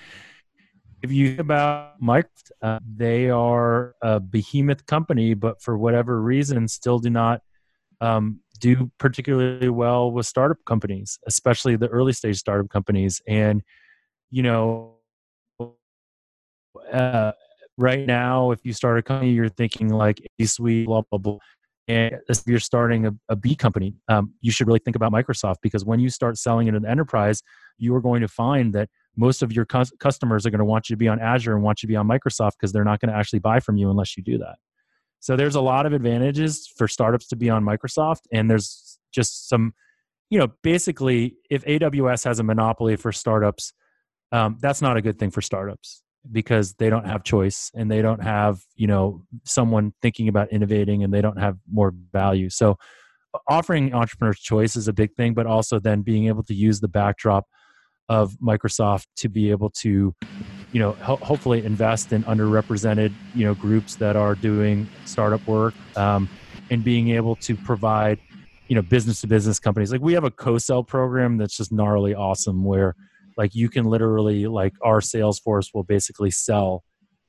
[1.02, 6.68] if you think about Microsoft, uh, they are a behemoth company, but for whatever reason,
[6.68, 7.42] still do not
[8.02, 13.22] um, do particularly well with startup companies, especially the early stage startup companies.
[13.28, 13.64] And
[14.32, 14.96] you know,
[16.92, 17.32] uh,
[17.78, 21.40] right now, if you start a company, you're thinking like A suite, blah blah blah
[21.90, 25.56] and if you're starting a, a B company, um, you should really think about Microsoft
[25.64, 27.42] because when you start selling into the enterprise,
[27.80, 30.90] you are going to find that most of your cus- customers are going to want
[30.90, 33.00] you to be on Azure and want you to be on Microsoft because they're not
[33.00, 34.56] going to actually buy from you unless you do that.
[35.20, 39.50] So there's a lot of advantages for startups to be on Microsoft, and there's just
[39.50, 39.74] some,
[40.30, 43.74] you know, basically, if AWS has a monopoly for startups,
[44.32, 46.02] um, that's not a good thing for startups
[46.32, 51.04] because they don't have choice and they don't have you know someone thinking about innovating
[51.04, 52.78] and they don't have more value so
[53.48, 56.88] offering entrepreneurs choice is a big thing but also then being able to use the
[56.88, 57.46] backdrop
[58.10, 60.14] of microsoft to be able to
[60.72, 65.74] you know ho- hopefully invest in underrepresented you know groups that are doing startup work
[65.96, 66.28] um,
[66.72, 68.20] and being able to provide
[68.68, 72.14] you know business to business companies like we have a co-sell program that's just gnarly
[72.14, 72.96] awesome where
[73.38, 76.84] like you can literally like our sales force will basically sell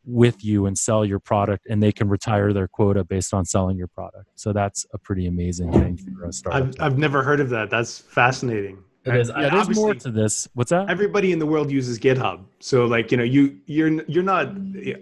[0.06, 3.76] with you and sell your product and they can retire their quota based on selling
[3.76, 7.40] your product so that's a pretty amazing thing for a startup I've, I've never heard
[7.40, 7.68] of that.
[7.68, 8.82] That's fascinating.
[9.04, 9.30] It is.
[9.30, 12.84] I- yeah there's more to this what's that Everybody in the world uses GitHub, so
[12.84, 14.52] like you know, you you're you're not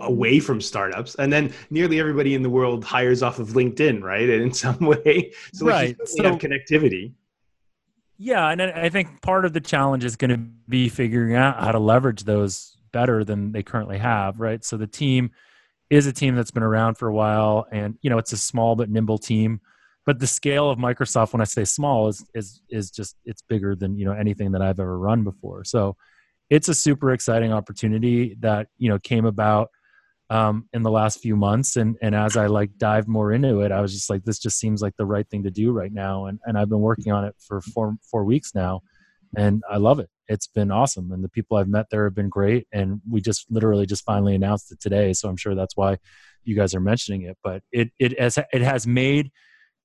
[0.01, 4.29] away from startups, and then nearly everybody in the world hires off of LinkedIn, right?
[4.29, 7.13] In some way, so like Right, you certainly have connectivity.
[8.19, 10.39] Yeah, and I think part of the challenge is going to
[10.69, 14.65] be figuring out how to leverage those better than they currently have, right?
[14.65, 15.31] So the team
[15.89, 18.77] is a team that's been around for a while, and you know it's a small
[18.77, 19.61] but nimble team.
[20.09, 23.77] But the scale of Microsoft, when I say small, is is is just it's bigger
[23.77, 25.65] than you know anything that I've ever run before.
[25.65, 25.99] So
[26.49, 29.69] it's a super exciting opportunity that you know came about
[30.31, 31.77] um, in the last few months.
[31.77, 34.59] And and as i like dived more into it i was just like this just
[34.59, 36.25] seems like the right thing to do right now.
[36.25, 38.81] And and i've been working on it for four four weeks now
[39.37, 40.09] and i love it.
[40.27, 41.13] It's been awesome.
[41.13, 42.67] And the people i've met there have been great.
[42.73, 45.13] And we just literally just finally announced it today.
[45.13, 45.99] So i'm sure that's why
[46.45, 47.37] you guys are mentioning it.
[47.45, 49.33] But it it has it has made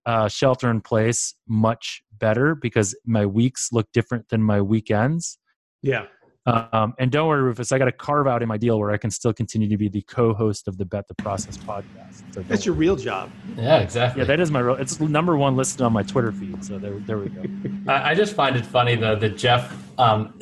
[0.05, 5.37] uh, shelter in place much better because my weeks look different than my weekends
[5.81, 6.05] Yeah,
[6.45, 8.97] um, and don't worry, Rufus, I got a carve out in my deal where I
[8.97, 12.23] can still continue to be the co-host of the Bet the Process podcast.
[12.33, 12.87] So that's your worry.
[12.87, 13.31] real job.
[13.55, 14.21] Yeah, exactly.
[14.21, 14.75] yeah, that is my real.
[14.75, 16.63] It's number one listed on my Twitter feed.
[16.65, 17.43] So there, there we go.
[17.91, 20.37] I, I just find it funny though that Jeff, um,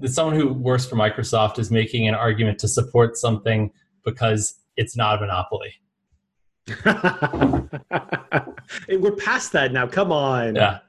[0.00, 3.72] that someone who works for Microsoft is making an argument to support something
[4.04, 5.72] because it's not a monopoly.
[8.88, 9.86] Hey, We're past that now.
[9.86, 10.56] Come on.
[10.56, 10.80] Yeah.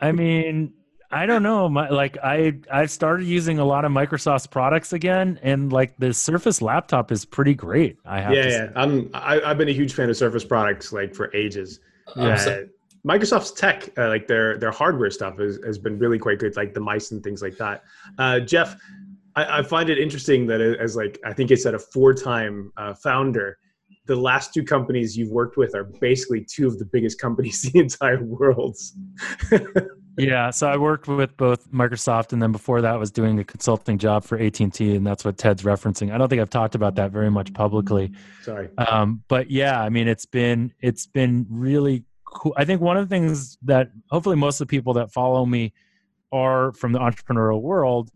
[0.00, 0.74] I mean,
[1.10, 1.68] I don't know.
[1.68, 6.12] My, like I, I've started using a lot of Microsoft's products again, and like the
[6.12, 7.98] Surface laptop is pretty great.
[8.04, 8.66] I have yeah, to yeah.
[8.66, 8.72] say.
[8.76, 11.80] I'm I, I've been a huge fan of Surface products like for ages.
[12.16, 12.68] Um, Uh, so-
[13.04, 16.72] Microsoft's tech, uh, like their their hardware stuff, has, has been really quite good, like
[16.72, 17.82] the mice and things like that.
[18.16, 18.76] Uh, Jeff,
[19.34, 22.72] I, I find it interesting that as like I think it's at a four time
[22.76, 23.58] uh, founder,
[24.14, 27.72] the last two companies you've worked with are basically two of the biggest companies in
[27.72, 28.76] the entire world.
[30.18, 33.96] Yeah, so I worked with both Microsoft, and then before that was doing a consulting
[33.96, 36.12] job for AT and T, and that's what Ted's referencing.
[36.12, 38.12] I don't think I've talked about that very much publicly.
[38.42, 38.68] Sorry.
[38.76, 43.08] um, but yeah i mean it's been it's been really cool i think one of
[43.08, 45.72] the things that hopefully most of the people that follow me
[46.32, 48.10] are from the entrepreneurial world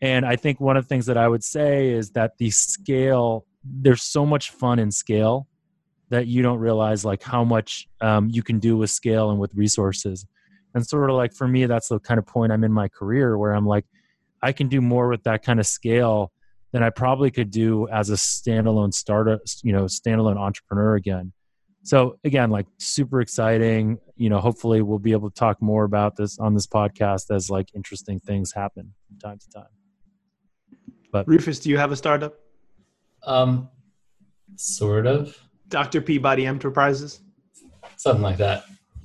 [0.00, 3.46] and i think one of the things that i would say is that the scale
[3.64, 5.48] there's so much fun in scale
[6.10, 9.54] that you don't realize like how much um, you can do with scale and with
[9.54, 10.26] resources
[10.74, 13.38] and sort of like for me that's the kind of point i'm in my career
[13.38, 13.84] where i'm like
[14.42, 16.30] i can do more with that kind of scale
[16.74, 21.32] than I probably could do as a standalone startup, you know, standalone entrepreneur again.
[21.84, 23.98] So again, like super exciting.
[24.16, 27.48] You know, hopefully we'll be able to talk more about this on this podcast as
[27.48, 29.70] like interesting things happen from time to time.
[31.12, 32.43] But Rufus, do you have a startup?
[33.26, 33.68] Um,
[34.56, 35.36] sort of
[35.68, 36.00] Dr.
[36.00, 37.20] Peabody Enterprises?
[37.96, 38.64] something like that.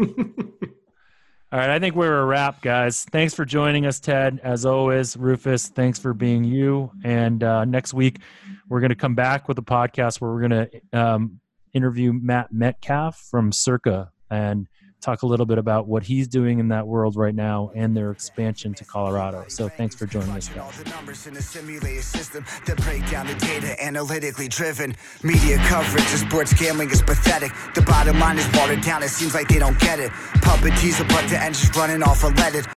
[1.51, 3.05] All right, I think we're a wrap, guys.
[3.05, 4.39] Thanks for joining us, Ted.
[4.43, 6.91] As always, Rufus, thanks for being you.
[7.03, 8.19] And uh, next week,
[8.67, 11.39] we're going to come back with a podcast where we're going to um,
[11.73, 14.67] interview Matt Metcalf from Circa and
[15.01, 18.11] talk a little bit about what he's doing in that world right now and their
[18.11, 19.45] expansion to Colorado.
[19.47, 20.49] So thanks for joining us.
[20.57, 24.95] All the numbers in the simulated system that break down the data analytically driven.
[25.23, 27.51] Media coverage of sports gambling is pathetic.
[27.75, 29.03] The bottom line is watered down.
[29.03, 30.11] It seems like they don't get it.
[31.75, 32.19] Running off.